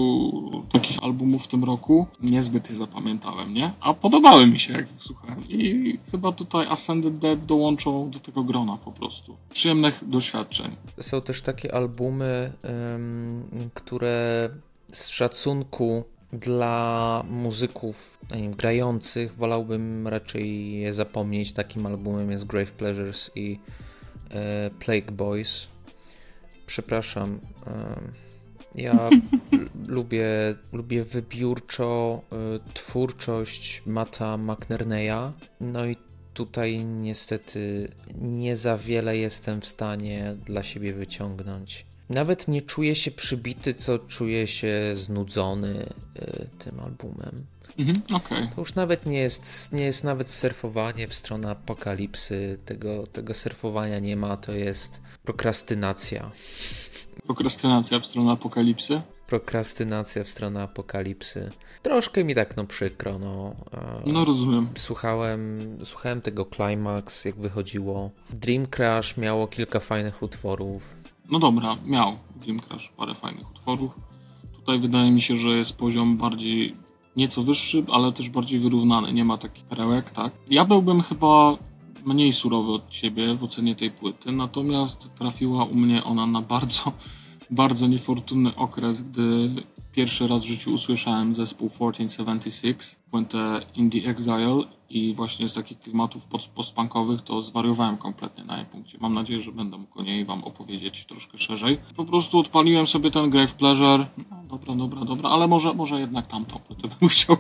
takich 0.73 1.05
albumów 1.05 1.45
w 1.45 1.49
tym 1.49 1.65
roku. 1.65 2.07
Niezbyt 2.23 2.71
je 2.71 2.77
zapamiętałem, 2.77 3.55
nie? 3.55 3.73
A 3.81 3.95
podobały 3.95 4.47
mi 4.47 4.59
się, 4.59 4.73
jak 4.73 4.93
ich 4.97 5.03
słuchałem. 5.03 5.49
I 5.49 5.99
chyba 6.11 6.33
tutaj 6.33 6.67
Ascended 6.67 7.19
Dead 7.19 7.47
dołączą 7.47 8.11
do 8.11 8.19
tego 8.19 8.45
grona 8.45 8.77
po 8.77 8.93
prostu. 8.93 9.37
Przyjemnych 9.51 10.09
doświadczeń. 10.09 10.77
Są 11.01 11.21
też 11.21 11.43
takie 11.43 11.75
albumy, 11.75 12.53
ym, 12.95 13.71
które 13.75 14.51
z 14.93 15.09
szacunku 15.09 16.05
dla 16.33 17.25
muzyków 17.31 18.19
wiem, 18.31 18.53
grających 18.53 19.35
wolałbym 19.35 20.09
raczej 20.09 20.73
je 20.73 20.93
zapomnieć. 20.93 21.53
Takim 21.53 21.87
albumem 21.87 22.31
jest 22.31 22.45
Grave 22.45 22.73
Pleasures 22.73 23.31
i 23.35 23.59
e, 24.31 24.71
Plague 24.71 25.13
Boys. 25.13 25.74
Przepraszam. 26.67 27.41
ja 28.75 29.11
lubię, 29.89 30.27
lubię 30.73 31.05
wybiórczo 31.05 32.23
y, 32.67 32.73
twórczość 32.75 33.83
Mata 33.87 34.39
McNerneya. 34.39 35.33
No 35.61 35.87
i 35.87 35.97
tutaj 36.35 36.85
niestety 36.85 37.89
nie 38.21 38.57
za 38.57 38.79
wiele 38.79 39.17
jestem 39.17 39.61
w 39.61 39.67
stanie 39.67 40.37
dla 40.47 40.63
siebie 40.63 40.95
wyciągnąć. 40.95 41.87
Nawet 42.11 42.49
nie 42.49 42.63
czuję 42.63 42.95
się 42.95 43.11
przybity, 43.11 43.75
co 43.75 43.99
czuję 43.99 44.47
się 44.47 44.93
znudzony 44.95 45.87
y, 46.17 46.49
tym 46.59 46.81
albumem. 46.81 47.47
Mhm, 47.79 47.97
okej. 48.17 48.49
To 48.55 48.61
już 48.61 48.75
nawet 48.75 49.07
nie 49.07 49.19
jest, 49.19 49.73
nie 49.73 49.85
jest 49.85 50.05
nawet 50.05 50.31
surfowanie 50.31 51.09
w 51.09 51.15
stronę 51.15 51.51
apokalipsy. 51.51 52.59
Tego, 52.65 53.07
tego 53.07 53.35
surfowania 53.35 53.99
nie 53.99 54.17
ma, 54.17 54.37
to 54.37 54.53
jest 54.53 55.01
prokrastynacja. 55.25 56.31
Prokrastynacja 57.27 58.01
w 58.01 58.07
stronę 58.07 58.33
apokalipsy. 58.33 59.03
Prokrastynacja 59.27 60.25
w 60.25 60.29
stronę 60.29 60.63
apokalipsy. 60.63 61.51
Troszkę 61.83 62.25
mi 62.25 62.35
tak 62.35 62.57
no 62.57 62.65
przykro, 62.65 63.19
no. 63.19 63.55
e, 63.73 64.03
No 64.13 64.25
rozumiem. 64.25 64.69
Słuchałem, 64.77 65.59
słuchałem 65.85 66.21
tego 66.21 66.47
Climax, 66.57 67.25
jak 67.25 67.37
wychodziło. 67.37 68.11
Dream 68.31 68.67
Crash 68.67 69.17
miało 69.17 69.47
kilka 69.47 69.81
fajnych 69.81 70.23
utworów. 70.23 70.97
No 71.31 71.39
dobra, 71.39 71.77
miał 71.85 72.19
Dream 72.37 72.61
Crash 72.61 72.93
parę 72.97 73.15
fajnych 73.15 73.51
utworów. 73.51 73.93
Tutaj 74.57 74.79
wydaje 74.79 75.11
mi 75.11 75.23
się, 75.23 75.37
że 75.37 75.49
jest 75.49 75.73
poziom 75.73 76.17
bardziej 76.17 76.77
nieco 77.17 77.43
wyższy, 77.43 77.85
ale 77.93 78.13
też 78.13 78.29
bardziej 78.31 78.61
wyrównany. 78.61 79.13
Nie 79.13 79.25
ma 79.25 79.39
takich 79.39 79.65
perełek, 79.65 80.11
tak? 80.11 80.33
Ja 80.51 80.65
byłbym 80.65 81.03
chyba 81.03 81.59
mniej 82.05 82.33
surowy 82.33 82.73
od 82.73 82.89
ciebie 82.89 83.35
w 83.35 83.45
ocenie 83.45 83.75
tej 83.75 83.91
płyty, 83.91 84.33
natomiast 84.33 85.15
trafiła 85.15 85.65
u 85.65 85.75
mnie 85.75 86.05
ona 86.05 86.27
na 86.27 86.43
bardzo, 86.43 86.93
bardzo 87.51 87.87
niefortunny 87.87 88.57
okres, 88.57 89.03
gdy 89.03 89.51
pierwszy 89.93 90.27
raz 90.27 90.45
w 90.45 90.49
życiu 90.49 90.73
usłyszałem 90.73 91.35
zespół 91.35 91.69
1476, 91.69 92.97
płytę 93.11 93.61
In 93.75 93.91
the 93.91 93.99
Exile 93.99 94.65
i 94.95 95.15
właśnie 95.15 95.49
z 95.49 95.55
takich 95.55 95.81
klimatów 95.81 96.27
post- 96.27 96.49
postpunkowych 96.49 97.21
to 97.21 97.43
zwariowałem 97.43 97.97
kompletnie 97.97 98.45
na 98.45 98.57
jej 98.57 98.67
punkcie. 98.67 98.99
Mam 99.01 99.15
nadzieję, 99.15 99.41
że 99.41 99.53
będę 99.53 99.79
mógł 99.79 100.01
o 100.01 100.03
niej 100.03 100.25
wam 100.25 100.45
opowiedzieć 100.45 101.05
troszkę 101.05 101.39
szerzej. 101.39 101.79
Po 101.97 102.05
prostu 102.05 102.39
odpaliłem 102.39 102.87
sobie 102.87 103.11
ten 103.11 103.31
Grave 103.31 103.55
Pleasure. 103.55 104.07
No, 104.31 104.37
dobra, 104.49 104.75
dobra, 104.75 105.05
dobra, 105.05 105.31
ale 105.31 105.49
może, 105.49 105.75
może 105.75 106.01
jednak 106.01 106.27
tamtą 106.27 106.59
płytę 106.59 106.89
bym 107.01 107.09
chciał. 107.15 107.37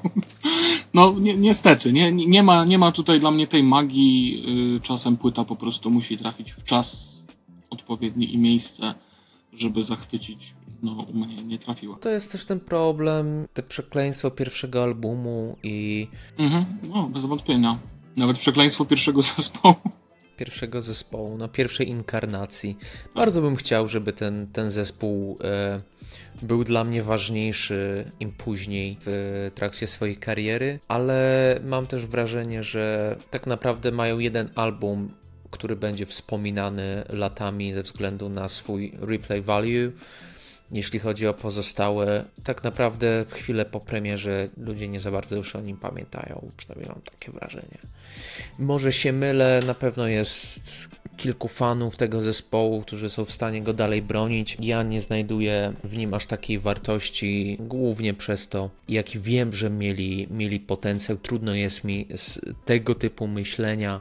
No 0.94 1.12
ni 1.20 1.38
niestety, 1.38 1.92
nie, 1.92 2.12
nie, 2.12 2.42
ma, 2.42 2.64
nie 2.64 2.78
ma 2.78 2.92
tutaj 2.92 3.20
dla 3.20 3.30
mnie 3.30 3.46
tej 3.46 3.62
magii. 3.62 4.42
Yy, 4.74 4.80
czasem 4.80 5.16
płyta 5.16 5.44
po 5.44 5.56
prostu 5.56 5.90
musi 5.90 6.18
trafić 6.18 6.52
w 6.52 6.64
czas 6.64 7.18
odpowiedni 7.70 8.34
i 8.34 8.38
miejsce, 8.38 8.94
żeby 9.52 9.82
zachwycić. 9.82 10.54
No, 10.82 10.92
u 10.92 11.14
mnie 11.14 11.36
nie 11.44 11.58
trafiła. 11.58 11.96
To 12.00 12.08
jest 12.10 12.32
też 12.32 12.46
ten 12.46 12.60
problem, 12.60 13.48
te 13.54 13.62
przekleństwo 13.62 14.30
pierwszego 14.30 14.82
albumu 14.82 15.56
i 15.62 16.08
Mhm, 16.38 16.64
no, 16.94 17.08
bez 17.08 17.24
wątpienia. 17.24 17.78
Nawet 18.16 18.38
przekleństwo 18.38 18.84
pierwszego 18.84 19.22
zespołu. 19.36 19.74
pierwszego 20.36 20.82
zespołu, 20.82 21.36
no 21.38 21.48
pierwszej 21.48 21.88
inkarnacji. 21.88 22.76
Bardzo 23.14 23.42
bym 23.42 23.56
chciał, 23.56 23.88
żeby 23.88 24.12
ten, 24.12 24.46
ten 24.52 24.70
zespół 24.70 25.38
e, 25.44 25.80
był 26.42 26.64
dla 26.64 26.84
mnie 26.84 27.02
ważniejszy 27.02 28.10
im 28.20 28.32
później 28.32 28.96
w 29.00 29.50
trakcie 29.54 29.86
swojej 29.86 30.16
kariery, 30.16 30.78
ale 30.88 31.60
mam 31.64 31.86
też 31.86 32.06
wrażenie, 32.06 32.62
że 32.62 33.16
tak 33.30 33.46
naprawdę 33.46 33.92
mają 33.92 34.18
jeden 34.18 34.48
album, 34.54 35.10
który 35.50 35.76
będzie 35.76 36.06
wspominany 36.06 37.04
latami 37.08 37.72
ze 37.74 37.82
względu 37.82 38.28
na 38.28 38.48
swój 38.48 38.92
replay 39.00 39.42
value. 39.42 39.92
Jeśli 40.70 40.98
chodzi 40.98 41.26
o 41.26 41.34
pozostałe, 41.34 42.24
tak 42.44 42.64
naprawdę 42.64 43.24
chwilę 43.30 43.64
po 43.64 43.80
premierze 43.80 44.48
ludzie 44.56 44.88
nie 44.88 45.00
za 45.00 45.10
bardzo 45.10 45.36
już 45.36 45.56
o 45.56 45.60
nim 45.60 45.76
pamiętają, 45.76 46.50
przynajmniej 46.56 46.88
mam 46.88 47.00
takie 47.02 47.32
wrażenie. 47.32 47.78
Może 48.58 48.92
się 48.92 49.12
mylę, 49.12 49.60
na 49.66 49.74
pewno 49.74 50.06
jest 50.06 50.88
kilku 51.16 51.48
fanów 51.48 51.96
tego 51.96 52.22
zespołu, 52.22 52.82
którzy 52.82 53.10
są 53.10 53.24
w 53.24 53.32
stanie 53.32 53.62
go 53.62 53.72
dalej 53.72 54.02
bronić. 54.02 54.56
Ja 54.60 54.82
nie 54.82 55.00
znajduję 55.00 55.72
w 55.84 55.96
nim 55.96 56.14
aż 56.14 56.26
takiej 56.26 56.58
wartości, 56.58 57.56
głównie 57.60 58.14
przez 58.14 58.48
to, 58.48 58.70
jaki 58.88 59.18
wiem, 59.18 59.52
że 59.52 59.70
mieli, 59.70 60.26
mieli 60.30 60.60
potencjał. 60.60 61.18
Trudno 61.18 61.54
jest 61.54 61.84
mi 61.84 62.06
z 62.16 62.40
tego 62.64 62.94
typu 62.94 63.26
myślenia 63.26 64.00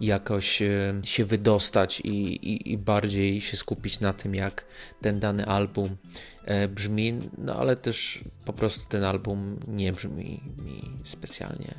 jakoś 0.00 0.62
e, 0.62 0.94
się 1.04 1.24
wydostać 1.24 2.00
i, 2.00 2.08
i, 2.08 2.72
i 2.72 2.78
bardziej 2.78 3.40
się 3.40 3.56
skupić 3.56 4.00
na 4.00 4.12
tym, 4.12 4.34
jak 4.34 4.64
ten 5.00 5.20
dany 5.20 5.46
album 5.46 5.96
e, 6.44 6.68
brzmi, 6.68 7.14
no 7.38 7.54
ale 7.54 7.76
też 7.76 8.20
po 8.44 8.52
prostu 8.52 8.88
ten 8.88 9.04
album 9.04 9.56
nie 9.68 9.92
brzmi 9.92 10.40
mi 10.64 10.90
specjalnie. 11.04 11.74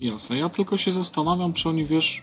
Jasne, 0.00 0.38
ja 0.38 0.48
tylko 0.48 0.76
się 0.76 0.92
zastanawiam, 0.92 1.52
czy 1.52 1.68
oni, 1.68 1.86
wiesz, 1.86 2.22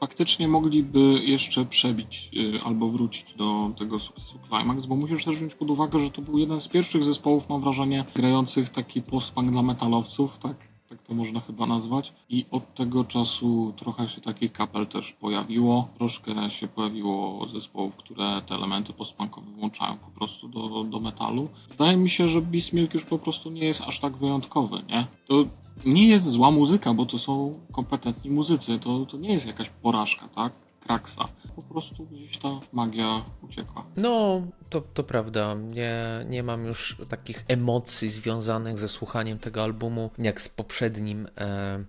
faktycznie 0.00 0.48
mogliby 0.48 1.22
jeszcze 1.24 1.64
przebić 1.64 2.30
y, 2.36 2.60
albo 2.64 2.88
wrócić 2.88 3.34
do 3.34 3.70
tego 3.78 3.98
sukcesu 3.98 4.38
Climax, 4.48 4.86
bo 4.86 4.96
musisz 4.96 5.24
też 5.24 5.36
wziąć 5.36 5.54
pod 5.54 5.70
uwagę, 5.70 5.98
że 5.98 6.10
to 6.10 6.22
był 6.22 6.38
jeden 6.38 6.60
z 6.60 6.68
pierwszych 6.68 7.04
zespołów, 7.04 7.48
mam 7.48 7.60
wrażenie, 7.60 8.04
grających 8.14 8.68
taki 8.68 9.02
post-punk 9.02 9.50
dla 9.50 9.62
metalowców, 9.62 10.38
tak? 10.38 10.69
Tak 10.90 11.02
to 11.02 11.14
można 11.14 11.40
chyba 11.40 11.66
nazwać. 11.66 12.12
I 12.28 12.46
od 12.50 12.74
tego 12.74 13.04
czasu 13.04 13.72
trochę 13.76 14.08
się 14.08 14.20
takich 14.20 14.52
kapel 14.52 14.86
też 14.86 15.12
pojawiło. 15.12 15.88
Troszkę 15.98 16.50
się 16.50 16.68
pojawiło 16.68 17.46
zespołów, 17.48 17.96
które 17.96 18.42
te 18.46 18.54
elementy 18.54 18.92
postpunkowe 18.92 19.50
włączają 19.50 19.98
po 19.98 20.10
prostu 20.10 20.48
do, 20.48 20.84
do 20.84 21.00
metalu. 21.00 21.48
Wydaje 21.70 21.96
mi 21.96 22.10
się, 22.10 22.28
że 22.28 22.42
Beast 22.42 22.72
Milk 22.72 22.94
już 22.94 23.04
po 23.04 23.18
prostu 23.18 23.50
nie 23.50 23.64
jest 23.64 23.80
aż 23.80 24.00
tak 24.00 24.16
wyjątkowy, 24.16 24.82
nie? 24.88 25.06
To 25.26 25.44
nie 25.84 26.08
jest 26.08 26.24
zła 26.24 26.50
muzyka, 26.50 26.94
bo 26.94 27.06
to 27.06 27.18
są 27.18 27.52
kompetentni 27.72 28.30
muzycy. 28.30 28.78
To, 28.78 29.06
to 29.06 29.16
nie 29.16 29.32
jest 29.32 29.46
jakaś 29.46 29.70
porażka, 29.70 30.28
tak? 30.28 30.69
Kraksa. 30.80 31.24
Po 31.56 31.62
prostu 31.62 32.06
gdzieś 32.06 32.38
ta 32.38 32.48
magia 32.72 33.24
uciekła. 33.42 33.84
No, 33.96 34.42
to, 34.70 34.80
to 34.80 35.04
prawda. 35.04 35.54
Nie, 35.54 35.96
nie 36.28 36.42
mam 36.42 36.66
już 36.66 36.96
takich 37.08 37.44
emocji 37.48 38.08
związanych 38.08 38.78
ze 38.78 38.88
słuchaniem 38.88 39.38
tego 39.38 39.62
albumu, 39.62 40.10
jak 40.18 40.40
z 40.40 40.48
poprzednim. 40.48 41.26
E, 41.38 41.84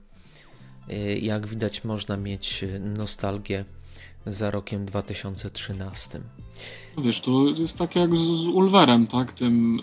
e, 0.90 1.18
jak 1.18 1.48
widać, 1.48 1.84
można 1.84 2.18
mieć 2.18 2.66
nostalgię 2.80 3.66
za 4.26 4.52
rokiem 4.52 4.86
2013. 4.86 6.22
No 6.98 7.04
wiesz, 7.04 7.22
to 7.22 7.50
jest 7.58 7.78
tak 7.78 7.96
jak 7.96 8.16
z, 8.16 8.20
z 8.20 8.48
Ulverem, 8.48 9.08
tak? 9.08 9.32
Tym 9.32 9.80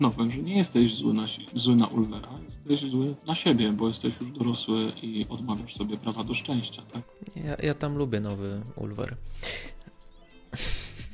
nowym, 0.00 0.30
że 0.30 0.38
nie 0.38 0.56
jesteś 0.56 0.94
zły 0.94 1.14
na, 1.14 1.24
zły 1.54 1.76
na 1.76 1.86
Ulvera, 1.86 2.28
jesteś 2.68 2.90
zły 2.90 3.14
na 3.26 3.34
siebie, 3.34 3.72
bo 3.72 3.88
jesteś 3.88 4.14
już 4.20 4.30
dorosły 4.30 4.92
i 5.02 5.26
odmawiasz 5.28 5.74
sobie 5.74 5.96
prawa 5.96 6.24
do 6.24 6.34
szczęścia, 6.34 6.82
tak? 6.92 7.02
Ja, 7.36 7.56
ja 7.62 7.74
tam 7.74 7.96
lubię 7.96 8.20
nowy 8.20 8.60
Ulver. 8.76 9.16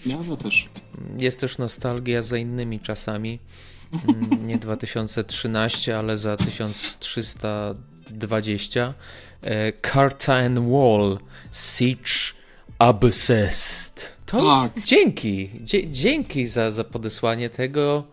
Ja, 0.06 0.18
ja 0.30 0.36
też. 0.36 0.68
Jest 1.18 1.40
też 1.40 1.58
nostalgia 1.58 2.22
za 2.22 2.38
innymi 2.38 2.80
czasami. 2.80 3.38
Nie 4.46 4.58
2013, 4.58 5.98
ale 5.98 6.18
za 6.18 6.36
1320. 6.36 8.94
E, 9.42 9.72
Curtain 9.72 10.70
Wall 10.70 11.18
Siege 11.52 12.34
Obsessed. 12.78 14.19
To 14.30 14.62
tak. 14.72 14.84
dzięki. 14.84 15.50
Dzie 15.60 15.90
dzięki 15.90 16.46
za, 16.46 16.70
za 16.70 16.84
podesłanie 16.84 17.50
tego. 17.50 18.04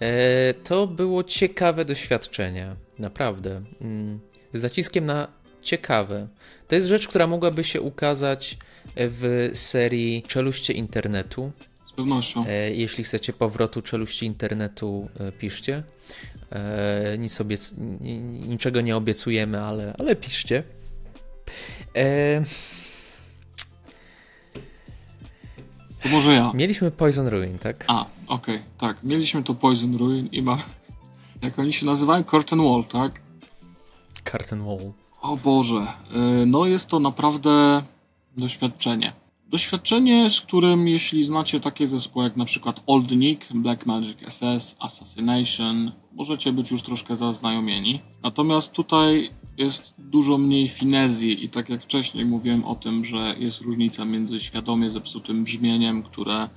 E, 0.00 0.54
to 0.54 0.86
było 0.86 1.24
ciekawe 1.24 1.84
doświadczenie. 1.84 2.76
Naprawdę. 2.98 3.62
Mm, 3.80 4.20
z 4.52 4.62
naciskiem 4.62 5.06
na 5.06 5.28
ciekawe. 5.62 6.28
To 6.68 6.74
jest 6.74 6.86
rzecz, 6.86 7.08
która 7.08 7.26
mogłaby 7.26 7.64
się 7.64 7.80
ukazać 7.80 8.58
w 8.96 9.50
serii 9.54 10.22
Czeluście 10.22 10.72
Internetu. 10.72 11.52
Z 11.86 11.92
pewnością. 11.92 12.44
E, 12.46 12.70
jeśli 12.70 13.04
chcecie 13.04 13.32
powrotu 13.32 13.82
Czeluści 13.82 14.26
Internetu, 14.26 15.08
e, 15.20 15.32
piszcie. 15.32 15.82
Nic 17.18 17.40
obiec 17.40 17.74
niczego 18.48 18.80
nie 18.80 18.96
obiecujemy, 18.96 19.60
ale, 19.60 19.94
ale 19.98 20.16
piszcie. 20.16 20.62
To 26.02 26.08
może 26.08 26.34
ja. 26.34 26.52
Mieliśmy 26.54 26.90
Poison 26.90 27.28
Ruin, 27.28 27.58
tak? 27.58 27.84
A, 27.88 28.00
okej, 28.26 28.56
okay, 28.56 28.60
tak. 28.78 29.02
Mieliśmy 29.02 29.42
to 29.42 29.54
Poison 29.54 29.96
Ruin 29.96 30.28
i 30.32 30.42
ma... 30.42 30.58
Jak 31.42 31.58
oni 31.58 31.72
się 31.72 31.86
nazywają? 31.86 32.24
Curtain 32.24 32.62
Wall, 32.62 32.84
tak? 32.84 33.20
Curtain 34.24 34.64
Wall. 34.64 34.92
O 35.22 35.36
Boże. 35.36 35.86
Y, 36.42 36.46
no 36.46 36.66
jest 36.66 36.88
to 36.88 37.00
naprawdę 37.00 37.82
doświadczenie. 38.36 39.12
Doświadczenie, 39.50 40.30
z 40.30 40.40
którym 40.40 40.88
jeśli 40.88 41.22
znacie 41.22 41.60
takie 41.60 41.88
zespoły 41.88 42.24
jak 42.24 42.36
na 42.36 42.44
przykład 42.44 42.82
Old 42.86 43.10
Nick, 43.10 43.52
Black 43.52 43.86
Magic 43.86 44.18
SS, 44.28 44.76
Assassination, 44.78 45.92
możecie 46.12 46.52
być 46.52 46.70
już 46.70 46.82
troszkę 46.82 47.16
zaznajomieni. 47.16 48.00
Natomiast 48.22 48.72
tutaj 48.72 49.30
jest 49.58 49.94
dużo 49.98 50.38
mniej 50.38 50.68
finezji 50.68 51.44
i 51.44 51.48
tak 51.48 51.68
jak 51.68 51.82
wcześniej 51.82 52.24
mówiłem 52.24 52.64
o 52.64 52.74
tym, 52.74 53.04
że 53.04 53.34
jest 53.38 53.60
różnica 53.60 54.04
między 54.04 54.40
świadomie 54.40 54.90
zepsutym 54.90 55.44
brzmieniem, 55.44 56.02
które 56.02 56.48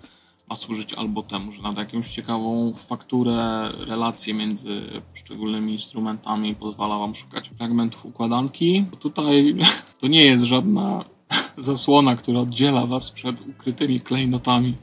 ma 0.49 0.55
służyć 0.55 0.93
albo 0.93 1.23
temu, 1.23 1.51
że 1.51 1.61
nada 1.61 1.81
jakąś 1.81 2.11
ciekawą 2.11 2.73
fakturę, 2.73 3.71
relacje 3.77 4.33
między 4.33 5.01
poszczególnymi 5.11 5.71
instrumentami 5.71 6.55
pozwala 6.55 6.97
wam 6.97 7.15
szukać 7.15 7.49
fragmentów 7.49 8.05
układanki. 8.05 8.85
Bo 8.91 8.97
tutaj 8.97 9.55
to 10.01 10.07
nie 10.07 10.25
jest 10.25 10.43
żadna 10.43 11.12
zasłona, 11.57 12.15
która 12.15 12.39
oddziela 12.39 12.85
was 12.85 13.11
przed 13.11 13.47
ukrytymi 13.47 13.99
klejnotami 13.99 14.75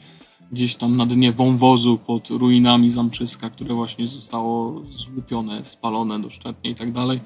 gdzieś 0.52 0.76
tam 0.76 0.96
na 0.96 1.06
dnie 1.06 1.32
wąwozu 1.32 1.98
pod 1.98 2.30
ruinami 2.30 2.90
zamczyska, 2.90 3.50
które 3.50 3.74
właśnie 3.74 4.06
zostało 4.06 4.82
złupione, 4.90 5.64
spalone 5.64 6.22
doszczętnie 6.22 6.70
i 6.70 6.74
tak 6.74 6.92
dalej. 6.92 7.20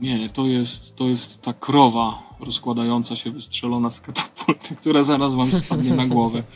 Nie, 0.00 0.30
to 0.30 0.46
jest, 0.46 0.96
to 0.96 1.08
jest 1.08 1.42
ta 1.42 1.52
krowa 1.52 2.28
rozkładająca 2.40 3.16
się, 3.16 3.30
wystrzelona 3.30 3.90
z 3.90 4.00
katapulty, 4.00 4.76
która 4.80 5.04
zaraz 5.04 5.34
wam 5.34 5.52
spadnie 5.52 5.94
na 5.94 6.06
głowę. 6.06 6.42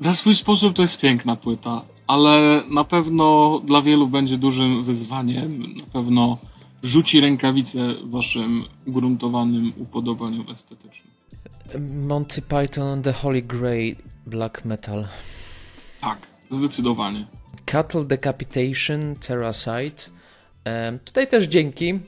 Na 0.00 0.14
swój 0.14 0.34
sposób 0.34 0.74
to 0.74 0.82
jest 0.82 1.00
piękna 1.00 1.36
płyta, 1.36 1.82
ale 2.06 2.62
na 2.70 2.84
pewno 2.84 3.58
dla 3.64 3.82
wielu 3.82 4.06
będzie 4.06 4.38
dużym 4.38 4.84
wyzwaniem. 4.84 5.62
Na 5.62 5.86
pewno 5.92 6.38
rzuci 6.82 7.20
rękawice 7.20 7.78
waszym 8.04 8.64
ugruntowanym 8.86 9.72
upodobaniom 9.76 10.50
estetycznym. 10.50 11.18
Monty 12.08 12.42
Python 12.42 13.02
The 13.02 13.12
Holy 13.12 13.42
Grail 13.42 13.96
Black 14.26 14.64
Metal. 14.64 15.08
Tak, 16.00 16.18
zdecydowanie. 16.50 17.26
Cattle 17.66 18.04
Decapitation 18.04 19.14
Terracite. 19.14 20.10
E, 20.64 20.98
tutaj 21.04 21.28
też 21.28 21.44
dzięki. 21.44 22.00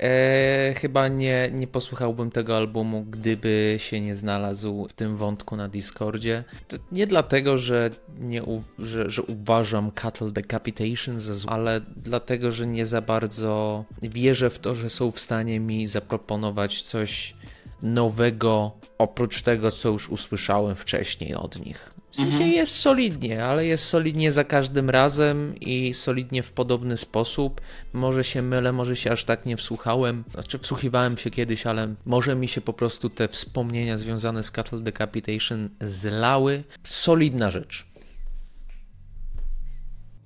E, 0.00 0.74
chyba 0.76 1.08
nie, 1.08 1.50
nie 1.52 1.66
posłuchałbym 1.66 2.30
tego 2.30 2.56
albumu, 2.56 3.04
gdyby 3.10 3.76
się 3.78 4.00
nie 4.00 4.14
znalazł 4.14 4.86
w 4.88 4.92
tym 4.92 5.16
wątku 5.16 5.56
na 5.56 5.68
Discordzie. 5.68 6.44
To 6.68 6.76
nie 6.92 7.06
dlatego, 7.06 7.58
że, 7.58 7.90
nie 8.18 8.42
że, 8.78 9.10
że 9.10 9.22
uważam 9.22 9.90
Cattle 9.90 10.30
Decapitation 10.30 11.20
za 11.20 11.50
ale 11.50 11.80
dlatego, 11.96 12.52
że 12.52 12.66
nie 12.66 12.86
za 12.86 13.02
bardzo 13.02 13.84
wierzę 14.02 14.50
w 14.50 14.58
to, 14.58 14.74
że 14.74 14.90
są 14.90 15.10
w 15.10 15.20
stanie 15.20 15.60
mi 15.60 15.86
zaproponować 15.86 16.82
coś 16.82 17.34
nowego 17.82 18.72
oprócz 18.98 19.42
tego, 19.42 19.70
co 19.70 19.88
już 19.88 20.08
usłyszałem 20.08 20.76
wcześniej 20.76 21.34
od 21.34 21.66
nich. 21.66 21.99
W 22.10 22.16
sensie 22.16 22.32
mhm. 22.32 22.52
jest 22.52 22.76
solidnie, 22.76 23.44
ale 23.44 23.66
jest 23.66 23.84
solidnie 23.84 24.32
za 24.32 24.44
każdym 24.44 24.90
razem 24.90 25.54
i 25.60 25.94
solidnie 25.94 26.42
w 26.42 26.52
podobny 26.52 26.96
sposób. 26.96 27.60
Może 27.92 28.24
się 28.24 28.42
mylę, 28.42 28.72
może 28.72 28.96
się 28.96 29.12
aż 29.12 29.24
tak 29.24 29.46
nie 29.46 29.56
wsłuchałem. 29.56 30.24
Znaczy, 30.32 30.58
wsłuchiwałem 30.58 31.18
się 31.18 31.30
kiedyś, 31.30 31.66
ale 31.66 31.94
może 32.06 32.34
mi 32.34 32.48
się 32.48 32.60
po 32.60 32.72
prostu 32.72 33.10
te 33.10 33.28
wspomnienia 33.28 33.98
związane 33.98 34.42
z 34.42 34.50
Cattle 34.50 34.80
Decapitation 34.80 35.68
zlały. 35.80 36.64
Solidna 36.84 37.50
rzecz. 37.50 37.86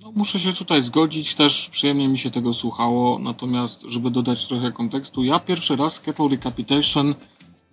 No, 0.01 0.11
muszę 0.15 0.39
się 0.39 0.53
tutaj 0.53 0.81
zgodzić, 0.81 1.35
też 1.35 1.69
przyjemnie 1.69 2.07
mi 2.07 2.17
się 2.17 2.31
tego 2.31 2.53
słuchało, 2.53 3.19
natomiast 3.19 3.81
żeby 3.81 4.11
dodać 4.11 4.47
trochę 4.47 4.71
kontekstu, 4.71 5.23
ja 5.23 5.39
pierwszy 5.39 5.75
raz 5.75 5.99
Cattle 5.99 6.29
Decapitation 6.29 7.15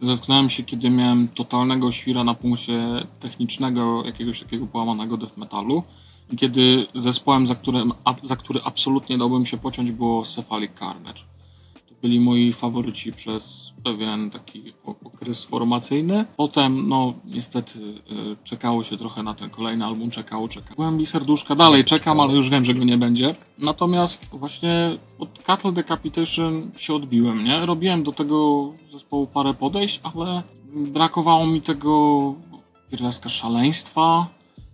Zetknąłem 0.02 0.50
się, 0.50 0.62
kiedy 0.62 0.90
miałem 0.90 1.28
totalnego 1.28 1.92
świra 1.92 2.24
na 2.24 2.34
punkcie 2.34 3.06
technicznego, 3.20 4.02
jakiegoś 4.04 4.40
takiego 4.40 4.66
połamanego 4.66 5.16
death 5.16 5.36
metalu. 5.36 5.82
Kiedy 6.36 6.86
zespołem, 6.94 7.46
za, 7.46 7.54
którym, 7.54 7.92
za 8.22 8.36
który 8.36 8.60
absolutnie 8.64 9.18
dałbym 9.18 9.46
się 9.46 9.58
pociąć, 9.58 9.92
było 9.92 10.24
Cephalic 10.24 10.78
Carnage. 10.78 11.22
Byli 12.02 12.20
moi 12.20 12.52
faworyci 12.52 13.12
przez 13.12 13.72
pewien 13.84 14.30
taki 14.30 14.72
okres 15.04 15.44
formacyjny. 15.44 16.24
Potem, 16.36 16.88
no 16.88 17.14
niestety, 17.24 17.78
y, 17.78 18.36
czekało 18.44 18.82
się 18.82 18.96
trochę 18.96 19.22
na 19.22 19.34
ten 19.34 19.50
kolejny 19.50 19.84
album, 19.84 20.10
czekało, 20.10 20.48
czekało. 20.48 20.76
Głębi 20.76 21.06
serduszka, 21.06 21.54
dalej 21.54 21.84
czekam, 21.84 22.20
ale 22.20 22.34
już 22.34 22.50
wiem, 22.50 22.64
że 22.64 22.74
go 22.74 22.84
nie 22.84 22.98
będzie. 22.98 23.34
Natomiast 23.58 24.28
właśnie 24.32 24.98
od 25.18 25.42
Cattle 25.42 25.72
Decapitation 25.72 26.70
się 26.76 26.94
odbiłem, 26.94 27.44
nie? 27.44 27.66
Robiłem 27.66 28.02
do 28.02 28.12
tego 28.12 28.72
zespołu 28.92 29.26
parę 29.26 29.54
podejść, 29.54 30.00
ale 30.02 30.42
brakowało 30.74 31.46
mi 31.46 31.60
tego 31.60 32.34
pierwiastka 32.90 33.28
szaleństwa, 33.28 34.26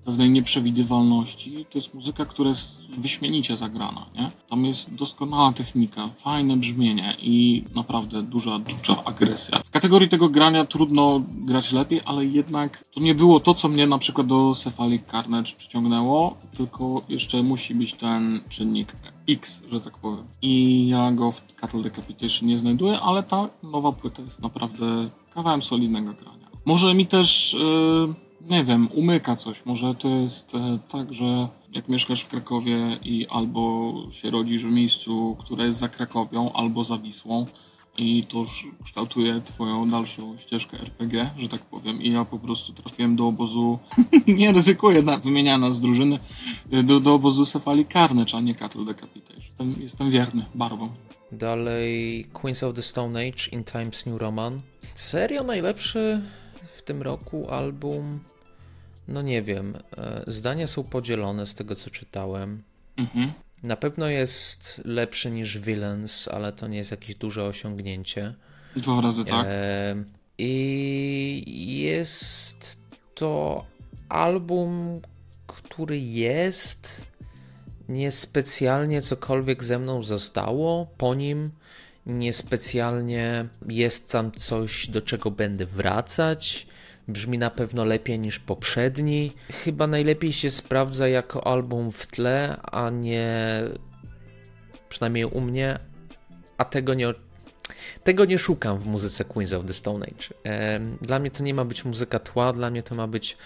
pewnej 0.08 0.30
nieprzewidywalności. 0.30 1.64
To 1.70 1.78
jest 1.78 1.94
muzyka, 1.94 2.24
która 2.24 2.48
jest 2.48 2.90
wyśmienicie 2.98 3.56
zagrana, 3.56 4.06
nie? 4.14 4.30
Tam 4.50 4.64
jest 4.64 4.94
doskonała 4.94 5.52
technika, 5.52 6.08
fajne 6.08 6.56
brzmienie 6.56 7.16
i 7.22 7.64
naprawdę 7.74 8.22
duża, 8.22 8.58
duża 8.58 9.04
agresja. 9.04 9.60
W 9.64 9.70
kategorii 9.70 10.08
tego 10.08 10.28
grania 10.28 10.64
trudno 10.64 11.22
grać 11.30 11.72
lepiej, 11.72 12.00
ale 12.04 12.24
jednak 12.24 12.84
to 12.94 13.00
nie 13.00 13.14
było 13.14 13.40
to, 13.40 13.54
co 13.54 13.68
mnie 13.68 13.86
na 13.86 13.98
przykład 13.98 14.26
do 14.26 14.54
Cephalic 14.54 15.02
Carnage 15.10 15.52
przyciągnęło, 15.56 16.36
tylko 16.56 17.02
jeszcze 17.08 17.42
musi 17.42 17.74
być 17.74 17.94
ten 17.94 18.40
czynnik 18.48 18.92
X, 19.28 19.62
że 19.72 19.80
tak 19.80 19.98
powiem. 19.98 20.24
I 20.42 20.86
ja 20.88 21.12
go 21.12 21.32
w 21.32 21.54
Cattle 21.54 21.82
Decapitation 21.82 22.48
nie 22.48 22.58
znajduję, 22.58 23.00
ale 23.00 23.22
ta 23.22 23.48
nowa 23.62 23.92
płyta 23.92 24.22
jest 24.22 24.42
naprawdę 24.42 25.08
kawałem 25.34 25.62
solidnego 25.62 26.12
grania. 26.12 26.48
Może 26.64 26.94
mi 26.94 27.06
też... 27.06 27.56
Yy 27.58 28.27
nie 28.40 28.64
wiem, 28.64 28.88
umyka 28.94 29.36
coś. 29.36 29.64
Może 29.64 29.94
to 29.94 30.08
jest 30.08 30.54
e, 30.54 30.78
tak, 30.88 31.12
że 31.14 31.48
jak 31.72 31.88
mieszkasz 31.88 32.22
w 32.22 32.28
Krakowie 32.28 32.98
i 33.04 33.26
albo 33.30 33.92
się 34.10 34.30
rodzisz 34.30 34.64
w 34.64 34.70
miejscu, 34.70 35.36
które 35.40 35.64
jest 35.64 35.78
za 35.78 35.88
Krakowią, 35.88 36.52
albo 36.52 36.84
za 36.84 36.98
Wisłą 36.98 37.46
i 37.98 38.24
to 38.24 38.38
już 38.38 38.66
kształtuje 38.84 39.40
twoją 39.44 39.88
dalszą 39.88 40.38
ścieżkę 40.38 40.80
RPG, 40.80 41.30
że 41.38 41.48
tak 41.48 41.62
powiem. 41.62 42.02
I 42.02 42.12
ja 42.12 42.24
po 42.24 42.38
prostu 42.38 42.72
trafiłem 42.72 43.16
do 43.16 43.26
obozu, 43.26 43.78
nie 44.26 44.52
ryzykuję 44.52 45.02
na, 45.02 45.18
wymieniania 45.18 45.72
z 45.72 45.80
drużyny, 45.80 46.18
do, 46.84 47.00
do 47.00 47.14
obozu 47.14 47.46
Cefali 47.46 47.86
Carnage, 47.86 48.36
a 48.36 48.40
nie 48.40 48.54
Cattle 48.54 48.84
Decapitation. 48.84 49.44
Jestem, 49.44 49.74
jestem 49.80 50.10
wierny 50.10 50.46
barwą. 50.54 50.88
Dalej 51.32 52.26
Queens 52.32 52.62
of 52.62 52.74
the 52.74 52.82
Stone 52.82 53.20
Age 53.20 53.48
in 53.52 53.64
Times 53.64 54.06
New 54.06 54.20
Roman. 54.20 54.60
Serio 54.94 55.44
najlepszy 55.44 56.22
w 56.72 56.82
tym 56.82 57.02
roku 57.02 57.50
album 57.50 58.20
no 59.08 59.22
nie 59.22 59.42
wiem. 59.42 59.74
E, 59.96 60.22
zdania 60.26 60.66
są 60.66 60.84
podzielone 60.84 61.46
z 61.46 61.54
tego, 61.54 61.74
co 61.74 61.90
czytałem. 61.90 62.62
Mhm. 62.96 63.32
Na 63.62 63.76
pewno 63.76 64.08
jest 64.08 64.80
lepszy 64.84 65.30
niż 65.30 65.58
Villains, 65.58 66.28
ale 66.28 66.52
to 66.52 66.68
nie 66.68 66.78
jest 66.78 66.90
jakieś 66.90 67.14
duże 67.14 67.44
osiągnięcie. 67.44 68.34
Dwa 68.76 69.00
razy 69.00 69.24
tak. 69.24 69.46
E, 69.48 70.04
I 70.38 71.80
jest 71.82 72.78
to 73.14 73.64
album, 74.08 75.00
który 75.46 75.98
jest 75.98 77.08
niespecjalnie 77.88 79.02
cokolwiek 79.02 79.64
ze 79.64 79.78
mną 79.78 80.02
zostało 80.02 80.86
po 80.98 81.14
nim. 81.14 81.50
Niespecjalnie 82.08 83.48
jest 83.68 84.12
tam 84.12 84.32
coś, 84.32 84.88
do 84.88 85.02
czego 85.02 85.30
będę 85.30 85.66
wracać. 85.66 86.66
Brzmi 87.08 87.38
na 87.38 87.50
pewno 87.50 87.84
lepiej 87.84 88.18
niż 88.18 88.38
poprzedni. 88.38 89.32
Chyba 89.52 89.86
najlepiej 89.86 90.32
się 90.32 90.50
sprawdza 90.50 91.08
jako 91.08 91.46
album 91.46 91.92
w 91.92 92.06
tle, 92.06 92.56
a 92.62 92.90
nie 92.90 93.60
przynajmniej 94.88 95.24
u 95.24 95.40
mnie, 95.40 95.78
a 96.58 96.64
tego 96.64 96.94
nie 96.94 97.12
tego 98.04 98.24
nie 98.24 98.38
szukam 98.38 98.78
w 98.78 98.86
muzyce 98.86 99.24
Queens 99.24 99.52
of 99.52 99.66
the 99.66 99.74
Stone 99.74 100.06
Age. 100.06 100.58
Dla 101.02 101.18
mnie 101.18 101.30
to 101.30 101.42
nie 101.42 101.54
ma 101.54 101.64
być 101.64 101.84
muzyka 101.84 102.18
tła, 102.18 102.52
dla 102.52 102.70
mnie 102.70 102.82
to 102.82 102.94
ma 102.94 103.06
być 103.06 103.36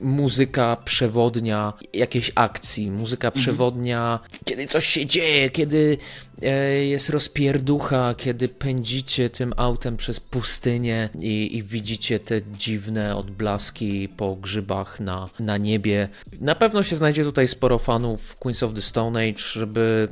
muzyka 0.00 0.76
przewodnia 0.84 1.72
jakiejś 1.92 2.32
akcji, 2.34 2.90
muzyka 2.90 3.28
mhm. 3.28 3.42
przewodnia, 3.42 4.20
kiedy 4.44 4.66
coś 4.66 4.86
się 4.86 5.06
dzieje, 5.06 5.50
kiedy 5.50 5.98
e, 6.42 6.84
jest 6.84 7.10
rozpierducha, 7.10 8.14
kiedy 8.14 8.48
pędzicie 8.48 9.30
tym 9.30 9.52
autem 9.56 9.96
przez 9.96 10.20
pustynię 10.20 11.08
i, 11.20 11.56
i, 11.56 11.62
widzicie 11.62 12.20
te 12.20 12.42
dziwne 12.42 13.16
odblaski 13.16 14.08
po 14.08 14.36
grzybach 14.36 15.00
na, 15.00 15.28
na 15.40 15.56
niebie. 15.58 16.08
Na 16.40 16.54
pewno 16.54 16.82
się 16.82 16.96
znajdzie 16.96 17.24
tutaj 17.24 17.48
sporo 17.48 17.78
fanów 17.78 18.36
Queens 18.36 18.62
of 18.62 18.74
the 18.74 18.82
Stone 18.82 19.20
Age, 19.20 19.38
żeby 19.38 20.08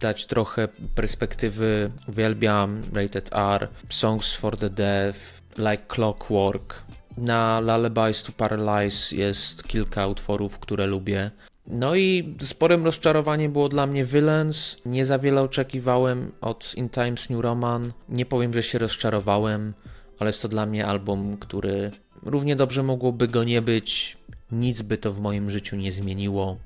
dać 0.00 0.26
trochę 0.26 0.68
perspektywy. 0.94 1.90
Uwielbiam 2.08 2.82
Rated 2.92 3.30
R, 3.32 3.68
Songs 3.88 4.34
for 4.34 4.56
the 4.56 4.70
Deaf, 4.70 5.40
Like 5.58 5.82
Clockwork, 5.88 6.84
na 7.16 7.60
Lullabies 7.60 8.22
to 8.22 8.32
Paralyze 8.32 9.16
jest 9.16 9.64
kilka 9.64 10.06
utworów, 10.06 10.58
które 10.58 10.86
lubię. 10.86 11.30
No 11.66 11.94
i 11.94 12.36
sporym 12.40 12.84
rozczarowaniem 12.84 13.52
było 13.52 13.68
dla 13.68 13.86
mnie 13.86 14.04
Villains. 14.04 14.76
Nie 14.86 15.06
za 15.06 15.18
wiele 15.18 15.42
oczekiwałem 15.42 16.32
od 16.40 16.74
In 16.76 16.88
Times 16.88 17.30
New 17.30 17.40
Roman. 17.40 17.92
Nie 18.08 18.26
powiem, 18.26 18.52
że 18.52 18.62
się 18.62 18.78
rozczarowałem, 18.78 19.74
ale 20.18 20.28
jest 20.28 20.42
to 20.42 20.48
dla 20.48 20.66
mnie 20.66 20.86
album, 20.86 21.36
który 21.36 21.90
równie 22.22 22.56
dobrze 22.56 22.82
mogłoby 22.82 23.28
go 23.28 23.44
nie 23.44 23.62
być. 23.62 24.16
Nic 24.52 24.82
by 24.82 24.98
to 24.98 25.12
w 25.12 25.20
moim 25.20 25.50
życiu 25.50 25.76
nie 25.76 25.92
zmieniło. 25.92 26.56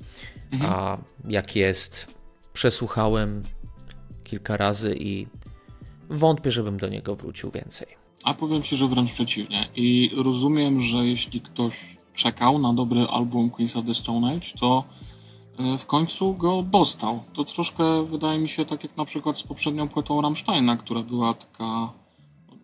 Mhm. 0.53 0.73
A 0.73 0.99
jak 1.29 1.57
jest, 1.57 2.15
przesłuchałem 2.53 3.43
kilka 4.25 4.57
razy 4.57 4.95
i 4.99 5.27
wątpię, 6.11 6.51
żebym 6.51 6.77
do 6.77 6.89
niego 6.89 7.17
wrócił 7.17 7.51
więcej. 7.51 8.08
A 8.29 8.35
powiem 8.35 8.63
Ci, 8.63 8.77
że 8.77 8.89
wręcz 8.89 9.13
przeciwnie. 9.13 9.69
I 9.77 10.11
rozumiem, 10.17 10.81
że 10.81 11.07
jeśli 11.07 11.41
ktoś 11.41 11.97
czekał 12.15 12.59
na 12.59 12.73
dobry 12.73 13.03
album 13.03 13.51
Queens 13.51 13.77
of 13.77 13.87
the 13.87 13.95
Stone 13.95 14.33
Age, 14.33 14.49
to 14.61 14.85
e, 15.59 15.79
w 15.79 15.87
końcu 15.87 16.35
go 16.35 16.63
dostał. 16.63 17.23
To 17.33 17.45
troszkę 17.45 18.05
wydaje 18.05 18.39
mi 18.39 18.49
się 18.49 18.65
tak 18.65 18.83
jak 18.83 18.97
na 18.97 19.05
przykład 19.05 19.39
z 19.39 19.43
poprzednią 19.43 19.89
płytą 19.89 20.21
Rammsteina, 20.21 20.77
która 20.77 21.03
była 21.03 21.35
taka 21.35 21.93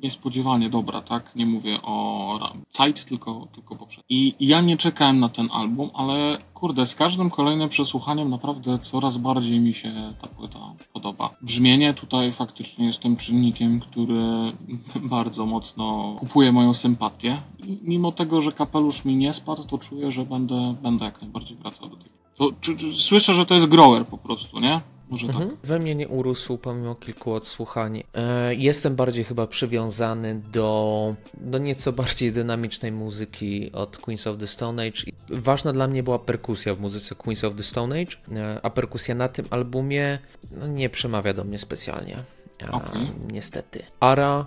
niespodziewanie 0.04 0.70
dobra, 0.70 1.00
tak? 1.00 1.36
Nie 1.36 1.46
mówię 1.46 1.82
o 1.82 2.54
Zeit, 2.70 3.04
tylko, 3.04 3.48
tylko 3.52 3.76
poprzednio. 3.76 4.04
I 4.08 4.34
ja 4.40 4.60
nie 4.60 4.76
czekałem 4.76 5.20
na 5.20 5.28
ten 5.28 5.48
album, 5.52 5.90
ale 5.94 6.38
kurde, 6.54 6.86
z 6.86 6.94
każdym 6.94 7.30
kolejnym 7.30 7.68
przesłuchaniem 7.68 8.30
naprawdę 8.30 8.78
coraz 8.78 9.16
bardziej 9.16 9.60
mi 9.60 9.74
się 9.74 9.92
ta 10.20 10.28
płyta 10.28 10.58
podoba. 10.92 11.30
Brzmienie 11.42 11.94
tutaj 11.94 12.32
faktycznie 12.32 12.86
jest 12.86 13.00
tym 13.00 13.16
czynnikiem, 13.16 13.80
który 13.80 14.22
bardzo 15.16 15.46
mocno 15.46 16.16
kupuje 16.18 16.52
moją 16.52 16.72
sympatię. 16.72 17.42
I 17.66 17.78
mimo 17.82 18.12
tego, 18.12 18.40
że 18.40 18.52
kapelusz 18.52 19.04
mi 19.04 19.16
nie 19.16 19.32
spadł, 19.32 19.64
to 19.64 19.78
czuję, 19.78 20.10
że 20.10 20.26
będę, 20.26 20.74
będę 20.82 21.04
jak 21.04 21.22
najbardziej 21.22 21.56
wracał 21.56 21.88
do 21.88 21.96
tego. 21.96 22.14
To, 22.36 22.50
czy, 22.60 22.76
czy, 22.76 22.94
słyszę, 22.94 23.34
że 23.34 23.46
to 23.46 23.54
jest 23.54 23.66
grower 23.66 24.06
po 24.06 24.18
prostu, 24.18 24.60
nie? 24.60 24.80
Może 25.08 25.26
mhm. 25.26 25.50
tak. 25.50 25.58
We 25.62 25.78
mnie 25.78 25.94
nie 25.94 26.08
urósł 26.08 26.58
pomimo 26.58 26.94
kilku 26.94 27.32
odsłuchań. 27.32 28.02
E, 28.14 28.54
jestem 28.54 28.96
bardziej 28.96 29.24
chyba 29.24 29.46
przywiązany 29.46 30.42
do, 30.52 31.14
do 31.34 31.58
nieco 31.58 31.92
bardziej 31.92 32.32
dynamicznej 32.32 32.92
muzyki 32.92 33.72
od 33.72 33.98
Queens 33.98 34.26
of 34.26 34.38
the 34.38 34.46
Stone 34.46 34.82
Age. 34.82 35.02
Ważna 35.30 35.72
dla 35.72 35.88
mnie 35.88 36.02
była 36.02 36.18
perkusja 36.18 36.74
w 36.74 36.80
muzyce 36.80 37.14
Queens 37.14 37.44
of 37.44 37.56
the 37.56 37.62
Stone 37.62 38.00
Age, 38.00 38.16
e, 38.32 38.60
a 38.62 38.70
perkusja 38.70 39.14
na 39.14 39.28
tym 39.28 39.46
albumie 39.50 40.18
no, 40.50 40.66
nie 40.66 40.90
przemawia 40.90 41.34
do 41.34 41.44
mnie 41.44 41.58
specjalnie. 41.58 42.16
E, 42.62 42.70
okay. 42.70 43.06
Niestety. 43.32 43.82
Ara, 44.00 44.46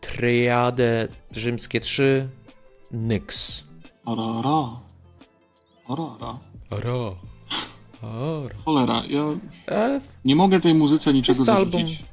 Triade, 0.00 1.08
Rzymskie 1.32 1.80
3, 1.80 2.28
Nyx. 2.90 3.64
Ara, 4.06 4.22
ara. 4.22 4.80
Ara, 5.88 6.04
ara. 6.20 6.38
Ara. 6.70 7.29
Cholera, 8.64 9.02
ja 9.08 9.24
e? 9.68 10.00
nie 10.24 10.36
mogę 10.36 10.60
tej 10.60 10.74
muzyce 10.74 11.12
niczego 11.12 11.44
zarzucić. 11.44 11.74
Album, 11.74 12.06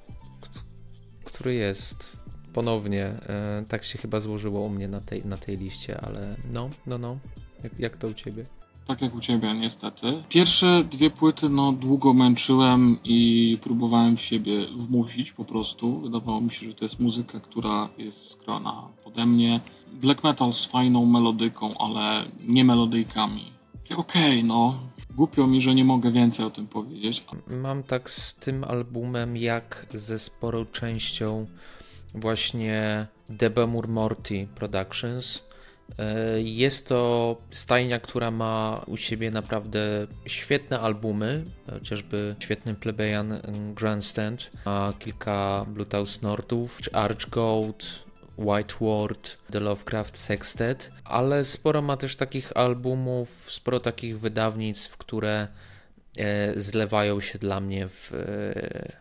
który 1.24 1.54
jest 1.54 2.18
ponownie, 2.54 3.04
e, 3.04 3.64
tak 3.70 3.84
się 3.84 3.98
chyba 3.98 4.20
złożyło 4.20 4.62
u 4.62 4.70
mnie 4.70 4.88
na 4.88 5.02
tej, 5.02 5.26
na 5.26 5.38
tej 5.38 5.58
liście, 5.58 6.02
ale 6.02 6.36
no, 6.54 6.70
no, 6.88 6.98
no. 6.98 7.18
Jak, 7.64 7.80
jak 7.80 7.98
to 7.98 8.08
u 8.08 8.14
ciebie? 8.14 8.46
Tak 8.88 9.02
jak 9.02 9.16
u 9.16 9.20
ciebie, 9.20 9.54
niestety. 9.54 10.24
Pierwsze 10.30 10.84
dwie 10.92 11.10
płyty, 11.10 11.50
no, 11.50 11.72
długo 11.72 12.14
męczyłem 12.14 12.98
i 13.04 13.58
próbowałem 13.62 14.18
w 14.18 14.22
siebie 14.22 14.68
wmusić 14.78 15.32
po 15.32 15.46
prostu. 15.46 16.02
Wydawało 16.02 16.42
mi 16.42 16.52
się, 16.52 16.66
że 16.66 16.74
to 16.74 16.86
jest 16.86 17.00
muzyka, 17.00 17.40
która 17.40 17.90
jest 17.98 18.30
skrona 18.32 18.88
pode 19.04 19.26
mnie. 19.26 19.60
Black 19.94 20.24
metal 20.24 20.54
z 20.54 20.66
fajną 20.66 21.06
melodyką, 21.06 21.78
ale 21.78 22.26
nie 22.48 22.64
melodyjkami. 22.64 23.52
Okej, 23.98 24.40
okay, 24.40 24.44
no, 24.44 24.80
Głupio 25.18 25.48
mi, 25.48 25.62
że 25.62 25.76
nie 25.76 25.84
mogę 25.84 26.12
więcej 26.12 26.46
o 26.46 26.50
tym 26.50 26.68
powiedzieć. 26.68 27.26
Mam 27.48 27.84
tak 27.84 28.10
z 28.10 28.36
tym 28.36 28.64
albumem, 28.64 29.38
jak 29.38 29.86
ze 29.94 30.20
sporą 30.20 30.66
częścią 30.66 31.48
właśnie 32.14 33.08
Debemur 33.30 33.88
Morty 33.88 34.48
Productions. 34.56 35.44
E, 36.00 36.42
jest 36.42 36.88
to 36.88 37.38
stajnia, 37.52 38.00
która 38.00 38.32
ma 38.32 38.82
u 38.88 38.98
siebie 38.98 39.32
naprawdę 39.32 40.08
świetne 40.26 40.80
albumy, 40.80 41.44
chociażby 41.72 42.36
świetny 42.40 42.74
Plebeian 42.74 43.40
Grandstand, 43.76 44.52
ma 44.66 44.94
kilka 45.00 45.66
Bluetooth 45.68 46.22
Nordów, 46.22 46.82
czy 46.82 46.94
Arch 46.94 47.30
Gold, 47.30 48.06
White 48.38 48.74
Ward, 48.82 49.38
The 49.52 49.60
Lovecraft 49.60 50.18
Sextet, 50.18 50.92
ale 51.04 51.46
sporo 51.46 51.82
ma 51.82 51.98
też 51.98 52.16
takich 52.16 52.58
albumów, 52.58 53.52
sporo 53.52 53.80
takich 53.80 54.20
wydawnictw, 54.20 54.98
które 54.98 55.48
e, 56.18 56.60
zlewają 56.60 57.20
się 57.20 57.40
dla 57.40 57.60
mnie 57.60 57.88
w, 57.88 58.12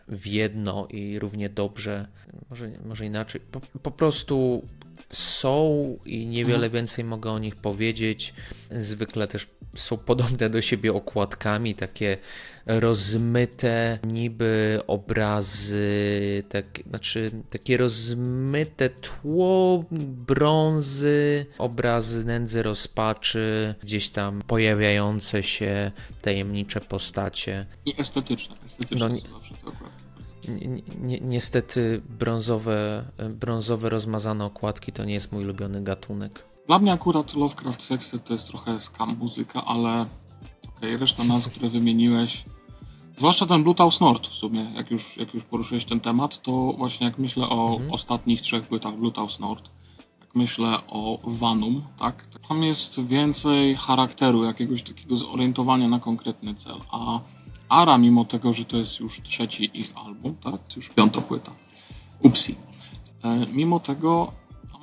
w 0.07 0.27
jedno 0.27 0.87
i 0.89 1.19
równie 1.19 1.49
dobrze, 1.49 2.07
może, 2.49 2.71
może 2.85 3.05
inaczej, 3.05 3.41
po, 3.41 3.61
po 3.81 3.91
prostu 3.91 4.65
są 5.09 5.97
i 6.05 6.25
niewiele 6.25 6.55
mhm. 6.55 6.71
więcej 6.71 7.03
mogę 7.03 7.29
o 7.29 7.39
nich 7.39 7.55
powiedzieć. 7.55 8.33
Zwykle 8.71 9.27
też 9.27 9.47
są 9.79 9.97
podobne 9.97 10.49
do 10.49 10.61
siebie 10.61 10.93
okładkami, 10.93 11.75
takie 11.75 12.17
rozmyte 12.65 13.99
niby 14.03 14.81
obrazy, 14.87 16.43
tak, 16.49 16.65
znaczy 16.89 17.31
takie 17.49 17.77
rozmyte 17.77 18.89
tło 18.89 19.85
brązy, 20.27 21.45
obrazy 21.57 22.25
nędzy, 22.25 22.63
rozpaczy, 22.63 23.75
gdzieś 23.83 24.09
tam 24.09 24.41
pojawiające 24.47 25.43
się 25.43 25.91
tajemnicze 26.21 26.81
postacie. 26.81 27.65
I 27.85 27.93
estetyczne, 27.97 28.55
estetyczne 28.65 29.09
no, 29.09 29.15
zawsze 29.37 29.55
te 29.55 29.67
okładki. 29.67 30.07
Ni 30.47 30.83
ni 31.03 31.21
niestety 31.21 32.01
brązowe, 32.19 33.05
brązowe 33.29 33.89
rozmazane 33.89 34.45
okładki 34.45 34.91
to 34.91 35.05
nie 35.05 35.13
jest 35.13 35.31
mój 35.31 35.43
ulubiony 35.43 35.83
gatunek. 35.83 36.43
Dla 36.67 36.79
mnie 36.79 36.93
akurat 36.93 37.33
Lovecraft 37.33 37.83
Sexy 37.83 38.19
to 38.19 38.33
jest 38.33 38.47
trochę 38.47 38.79
skam 38.79 39.17
muzyka, 39.17 39.65
ale 39.65 40.05
okay, 40.77 40.97
reszta 40.97 41.23
nazw, 41.23 41.49
które 41.49 41.69
wymieniłeś, 41.69 42.43
zwłaszcza 43.17 43.45
ten 43.45 43.63
Bluetooth 43.63 43.99
Nord 44.01 44.27
w 44.27 44.33
sumie, 44.33 44.71
jak 44.75 44.91
już, 44.91 45.17
jak 45.17 45.33
już 45.33 45.43
poruszyłeś 45.43 45.85
ten 45.85 45.99
temat, 45.99 46.41
to 46.41 46.73
właśnie 46.77 47.07
jak 47.07 47.17
myślę 47.17 47.49
o 47.49 47.71
mhm. 47.71 47.91
ostatnich 47.93 48.41
trzech 48.41 48.67
płytach 48.67 48.97
Bluetooth 48.97 49.39
Nord, 49.39 49.71
jak 50.21 50.35
myślę 50.35 50.77
o 50.87 51.19
Vanum, 51.23 51.83
tak, 51.99 52.27
tam 52.47 52.63
jest 52.63 53.07
więcej 53.07 53.75
charakteru, 53.75 54.43
jakiegoś 54.43 54.83
takiego 54.83 55.15
zorientowania 55.15 55.87
na 55.87 55.99
konkretny 55.99 56.55
cel, 56.55 56.75
a 56.91 57.19
Ara, 57.69 57.97
mimo 57.97 58.25
tego, 58.25 58.53
że 58.53 58.65
to 58.65 58.77
jest 58.77 58.99
już 58.99 59.21
trzeci 59.21 59.69
ich 59.73 59.91
album, 59.95 60.35
tak, 60.35 60.75
już 60.75 60.89
piąta 60.89 61.21
płyta, 61.21 61.51
Upsi, 62.23 62.55
e, 63.23 63.45
mimo 63.53 63.79
tego 63.79 64.31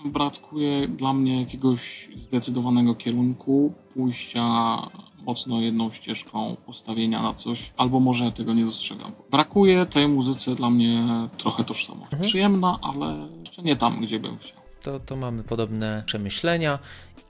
brakuje 0.04 0.88
dla 0.88 1.12
mnie 1.12 1.40
jakiegoś 1.40 2.08
zdecydowanego 2.16 2.94
kierunku, 2.94 3.72
pójścia 3.94 4.76
mocno 5.24 5.60
jedną 5.60 5.90
ścieżką, 5.90 6.56
postawienia 6.66 7.22
na 7.22 7.34
coś, 7.34 7.72
albo 7.76 8.00
może 8.00 8.32
tego 8.32 8.54
nie 8.54 8.64
dostrzegam. 8.64 9.12
Brakuje 9.30 9.86
tej 9.86 10.08
muzyce 10.08 10.54
dla 10.54 10.70
mnie 10.70 11.06
trochę 11.38 11.64
tożsamości. 11.64 12.14
Mhm. 12.14 12.22
Przyjemna, 12.22 12.78
ale 12.82 13.28
jeszcze 13.38 13.62
nie 13.62 13.76
tam, 13.76 14.00
gdzie 14.00 14.20
bym 14.20 14.38
chciał. 14.38 14.58
To, 14.82 15.00
to 15.00 15.16
mamy 15.16 15.44
podobne 15.44 16.02
przemyślenia 16.06 16.78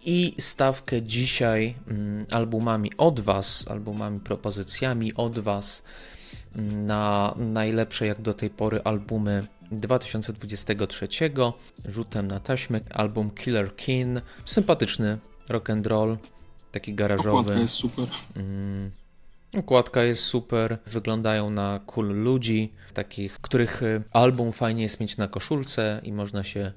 i 0.05 0.35
stawkę 0.39 1.03
dzisiaj 1.03 1.75
mm, 1.89 2.27
albumami 2.31 2.91
od 2.97 3.21
Was, 3.21 3.65
albumami, 3.71 4.21
propozycjami 4.21 5.15
od 5.15 5.39
Was 5.39 5.83
mm, 6.57 6.87
na 6.87 7.35
najlepsze 7.37 8.07
jak 8.07 8.23
do 8.23 8.35
tej 8.35 8.51
pory 8.51 8.81
albumy 8.85 9.47
2023. 9.81 11.09
Rzutem 11.89 12.29
na 12.29 12.41
taśmę 12.41 12.81
album 12.91 13.31
Killer 13.31 13.77
Kin. 13.77 14.21
Sympatyczny 14.45 15.19
rock 15.49 15.71
and 15.71 15.87
roll, 15.87 16.17
taki 16.73 16.95
garażowy. 16.95 17.39
Okładka 17.39 17.61
jest 17.61 17.75
super. 17.75 18.07
Mm, 18.37 18.91
Układka 19.57 20.03
jest 20.03 20.23
super, 20.23 20.79
wyglądają 20.87 21.51
na 21.51 21.81
cool 21.87 22.23
ludzi, 22.23 22.73
takich, 22.95 23.41
których 23.41 23.83
y, 23.83 24.03
album 24.13 24.53
fajnie 24.53 24.83
jest 24.83 25.01
mieć 25.01 25.17
na 25.17 25.29
koszulce 25.29 26.01
i 26.05 26.13
można 26.13 26.45
się 26.45 26.73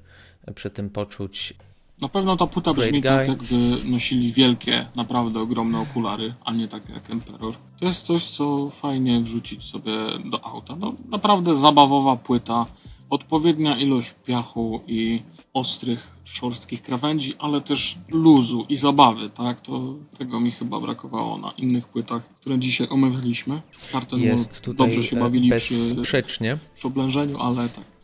przy 0.54 0.70
tym 0.70 0.90
poczuć. 0.90 1.54
Na 2.00 2.08
pewno 2.08 2.36
ta 2.36 2.46
płyta 2.46 2.74
brzmi 2.74 3.02
tak, 3.02 3.28
jakby 3.28 3.54
nosili 3.84 4.32
wielkie, 4.32 4.88
naprawdę 4.96 5.40
ogromne 5.40 5.80
okulary, 5.80 6.34
a 6.44 6.52
nie 6.52 6.68
tak 6.68 6.88
jak 6.88 7.10
Emperor. 7.10 7.54
To 7.80 7.86
jest 7.86 8.06
coś, 8.06 8.24
co 8.24 8.70
fajnie 8.70 9.20
wrzucić 9.20 9.62
sobie 9.62 9.92
do 10.30 10.44
auta. 10.44 10.76
No, 10.76 10.94
naprawdę 11.10 11.54
zabawowa 11.54 12.16
płyta 12.16 12.66
odpowiednia 13.10 13.78
ilość 13.78 14.14
piachu 14.24 14.80
i 14.86 15.22
ostrych, 15.54 16.10
szorstkich 16.24 16.82
krawędzi, 16.82 17.34
ale 17.38 17.60
też 17.60 17.98
luzu 18.10 18.66
i 18.68 18.76
zabawy, 18.76 19.30
tak? 19.30 19.60
To 19.60 19.94
tego 20.18 20.40
mi 20.40 20.50
chyba 20.50 20.80
brakowało 20.80 21.38
na 21.38 21.50
innych 21.50 21.88
płytach, 21.88 22.28
które 22.40 22.58
dzisiaj 22.58 22.86
omawialiśmy. 22.90 23.62
Karten 23.92 24.20
Jest 24.20 24.60
tutaj 24.60 24.88
dobrze 24.88 25.08
się 25.08 25.16
bawili 25.16 25.48
bezsprzecznie. 25.48 26.56
Przy, 26.56 26.74
przy 26.76 26.86
oblężeniu, 26.86 27.38
ale 27.38 27.68
tak. 27.68 27.97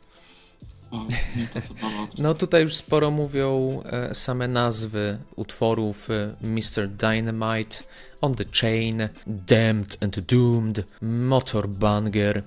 No 2.19 2.35
tutaj 2.35 2.63
już 2.63 2.75
sporo 2.75 3.11
mówią 3.11 3.83
e, 3.85 4.15
same 4.15 4.49
nazwy 4.49 5.19
utworów 5.37 6.11
e, 6.11 6.35
Mr. 6.41 6.89
Dynamite, 6.89 7.77
On 8.21 8.35
the 8.35 8.45
Chain, 8.61 9.09
Damned 9.27 9.99
and 10.01 10.21
Doomed, 10.21 10.85
Motor 11.03 11.69
Banger, 11.69 12.39
e, 12.39 12.43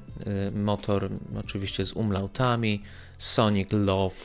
motor 0.51 1.09
oczywiście 1.39 1.85
z 1.85 1.93
umlautami, 1.93 2.81
Sonic 3.17 3.67
Love. 3.71 4.15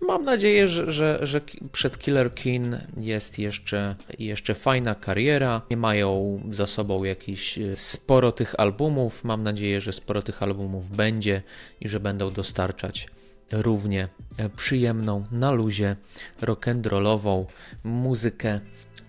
Mam 0.00 0.24
nadzieję, 0.24 0.68
że, 0.68 0.92
że, 0.92 1.18
że 1.22 1.40
przed 1.72 1.98
Killer 1.98 2.34
Kin 2.34 2.78
jest 2.96 3.38
jeszcze, 3.38 3.96
jeszcze 4.18 4.54
fajna 4.54 4.94
kariera. 4.94 5.62
Nie 5.70 5.76
mają 5.76 6.40
za 6.50 6.66
sobą 6.66 7.04
jakiś 7.04 7.58
sporo 7.74 8.32
tych 8.32 8.60
albumów. 8.60 9.24
Mam 9.24 9.42
nadzieję, 9.42 9.80
że 9.80 9.92
sporo 9.92 10.22
tych 10.22 10.42
albumów 10.42 10.90
będzie 10.90 11.42
i 11.80 11.88
że 11.88 12.00
będą 12.00 12.30
dostarczać 12.30 13.06
równie 13.52 14.08
przyjemną, 14.56 15.24
na 15.32 15.50
luzie, 15.50 15.96
rock'n'rollową 16.40 17.44
muzykę 17.84 18.60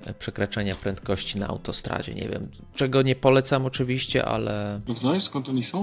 e, 0.06 0.14
przekraczania 0.14 0.76
prędkości 0.76 1.40
na 1.40 1.48
autostradzie. 1.48 2.14
Nie 2.14 2.30
wiem, 2.30 2.48
czego 2.76 3.02
nie 3.02 3.16
polecam 3.16 3.66
oczywiście, 3.66 4.26
ale... 4.26 4.82
Znasz 4.96 5.24
skąd 5.24 5.50
oni 5.50 5.64
są? 5.64 5.82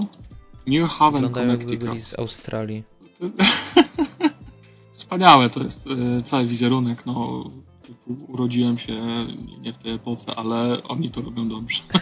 New 0.67 0.89
Haven, 0.89 1.29
Connecticut. 1.29 1.79
byli 1.79 2.01
z 2.01 2.19
Australii. 2.19 2.83
Wspaniałe 4.93 5.49
to 5.49 5.63
jest 5.63 5.85
e, 5.87 6.21
cały 6.21 6.45
wizerunek, 6.45 7.05
no 7.05 7.43
urodziłem 8.27 8.77
się 8.77 9.25
nie 9.61 9.73
w 9.73 9.77
tej 9.77 9.93
epoce, 9.93 10.35
ale 10.35 10.83
oni 10.83 11.09
to 11.09 11.21
robią 11.21 11.49
dobrze. 11.49 11.81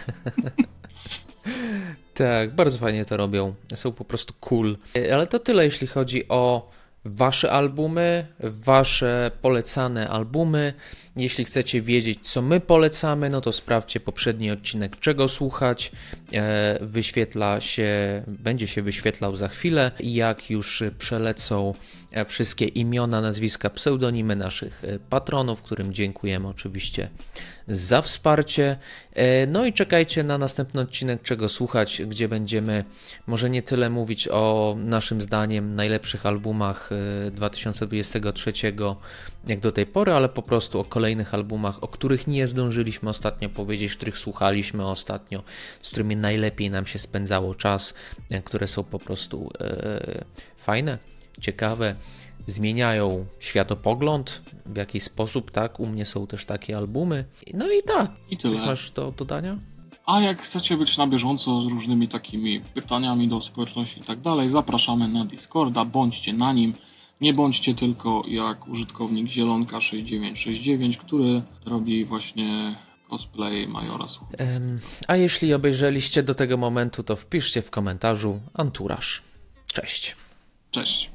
Tak, 2.18 2.54
bardzo 2.54 2.78
fajnie 2.78 3.04
to 3.04 3.16
robią. 3.16 3.54
Są 3.74 3.92
po 3.92 4.04
prostu 4.04 4.34
cool. 4.40 4.76
Ale 5.12 5.26
to 5.26 5.38
tyle, 5.38 5.64
jeśli 5.64 5.86
chodzi 5.86 6.28
o 6.28 6.70
Wasze 7.04 7.50
albumy, 7.52 8.26
Wasze 8.40 9.30
polecane 9.42 10.08
albumy. 10.08 10.72
Jeśli 11.16 11.44
chcecie 11.44 11.82
wiedzieć, 11.82 12.18
co 12.32 12.42
my 12.42 12.60
polecamy, 12.60 13.30
no 13.30 13.40
to 13.40 13.52
sprawdźcie 13.52 14.00
poprzedni 14.00 14.50
odcinek, 14.50 15.00
czego 15.00 15.28
słuchać. 15.28 15.92
E, 16.32 16.78
wyświetla 16.80 17.60
się, 17.60 17.88
będzie 18.26 18.66
się 18.66 18.82
wyświetlał 18.82 19.36
za 19.36 19.48
chwilę. 19.48 19.90
Jak 20.00 20.50
już 20.50 20.82
przelecą 20.98 21.74
e, 22.12 22.24
wszystkie 22.24 22.64
imiona, 22.64 23.20
nazwiska, 23.20 23.70
pseudonimy 23.70 24.36
naszych 24.36 24.84
e, 24.84 24.98
patronów, 24.98 25.62
którym 25.62 25.94
dziękujemy 25.94 26.48
oczywiście 26.48 27.10
za 27.68 28.02
wsparcie. 28.02 28.76
No 29.48 29.66
i 29.66 29.72
czekajcie 29.72 30.24
na 30.24 30.38
następny 30.38 30.80
odcinek, 30.80 31.22
czego 31.22 31.48
słuchać, 31.48 32.02
gdzie 32.06 32.28
będziemy 32.28 32.84
może 33.26 33.50
nie 33.50 33.62
tyle 33.62 33.90
mówić 33.90 34.28
o 34.28 34.76
naszym 34.78 35.22
zdaniem 35.22 35.74
najlepszych 35.74 36.26
albumach 36.26 36.90
2023 37.32 38.52
jak 39.46 39.60
do 39.60 39.72
tej 39.72 39.86
pory, 39.86 40.12
ale 40.12 40.28
po 40.28 40.42
prostu 40.42 40.80
o 40.80 40.84
kolejnych 40.84 41.34
albumach, 41.34 41.84
o 41.84 41.88
których 41.88 42.26
nie 42.26 42.46
zdążyliśmy 42.46 43.10
ostatnio 43.10 43.48
powiedzieć, 43.48 43.96
których 43.96 44.18
słuchaliśmy 44.18 44.86
ostatnio, 44.86 45.42
z 45.82 45.88
którymi 45.88 46.16
najlepiej 46.16 46.70
nam 46.70 46.86
się 46.86 46.98
spędzało 46.98 47.54
czas, 47.54 47.94
e, 48.30 48.42
które 48.42 48.66
są 48.66 48.84
po 48.84 48.98
prostu 48.98 49.50
e, 49.60 50.24
fajne, 50.56 50.98
ciekawe, 51.40 51.94
zmieniają 52.50 53.26
światopogląd 53.38 54.42
w 54.66 54.76
jakiś 54.76 55.02
sposób, 55.02 55.50
tak? 55.50 55.80
U 55.80 55.86
mnie 55.86 56.04
są 56.04 56.26
też 56.26 56.44
takie 56.44 56.76
albumy. 56.76 57.24
No 57.54 57.70
i 57.70 57.82
tak. 57.82 58.10
I 58.30 58.36
tyle. 58.36 58.56
Coś 58.56 58.66
masz 58.66 58.90
do 58.90 59.12
dodania? 59.12 59.58
A 60.06 60.20
jak 60.20 60.42
chcecie 60.42 60.76
być 60.76 60.98
na 60.98 61.06
bieżąco 61.06 61.60
z 61.60 61.66
różnymi 61.66 62.08
takimi 62.08 62.60
pytaniami 62.60 63.28
do 63.28 63.40
społeczności 63.40 64.00
i 64.00 64.02
tak 64.02 64.20
dalej, 64.20 64.48
zapraszamy 64.48 65.08
na 65.08 65.24
Discorda, 65.24 65.84
bądźcie 65.84 66.32
na 66.32 66.52
nim. 66.52 66.72
Nie 67.20 67.32
bądźcie 67.32 67.74
tylko 67.74 68.22
jak 68.28 68.68
użytkownik 68.68 69.26
Zielonka6969, 69.26 70.96
który 70.96 71.42
robi 71.66 72.04
właśnie 72.04 72.76
cosplay 73.08 73.68
Majora 73.68 74.06
um, 74.38 74.80
A 75.08 75.16
jeśli 75.16 75.54
obejrzeliście 75.54 76.22
do 76.22 76.34
tego 76.34 76.56
momentu, 76.56 77.02
to 77.02 77.16
wpiszcie 77.16 77.62
w 77.62 77.70
komentarzu 77.70 78.40
Anturaż. 78.54 79.22
Cześć. 79.72 80.16
Cześć. 80.70 81.10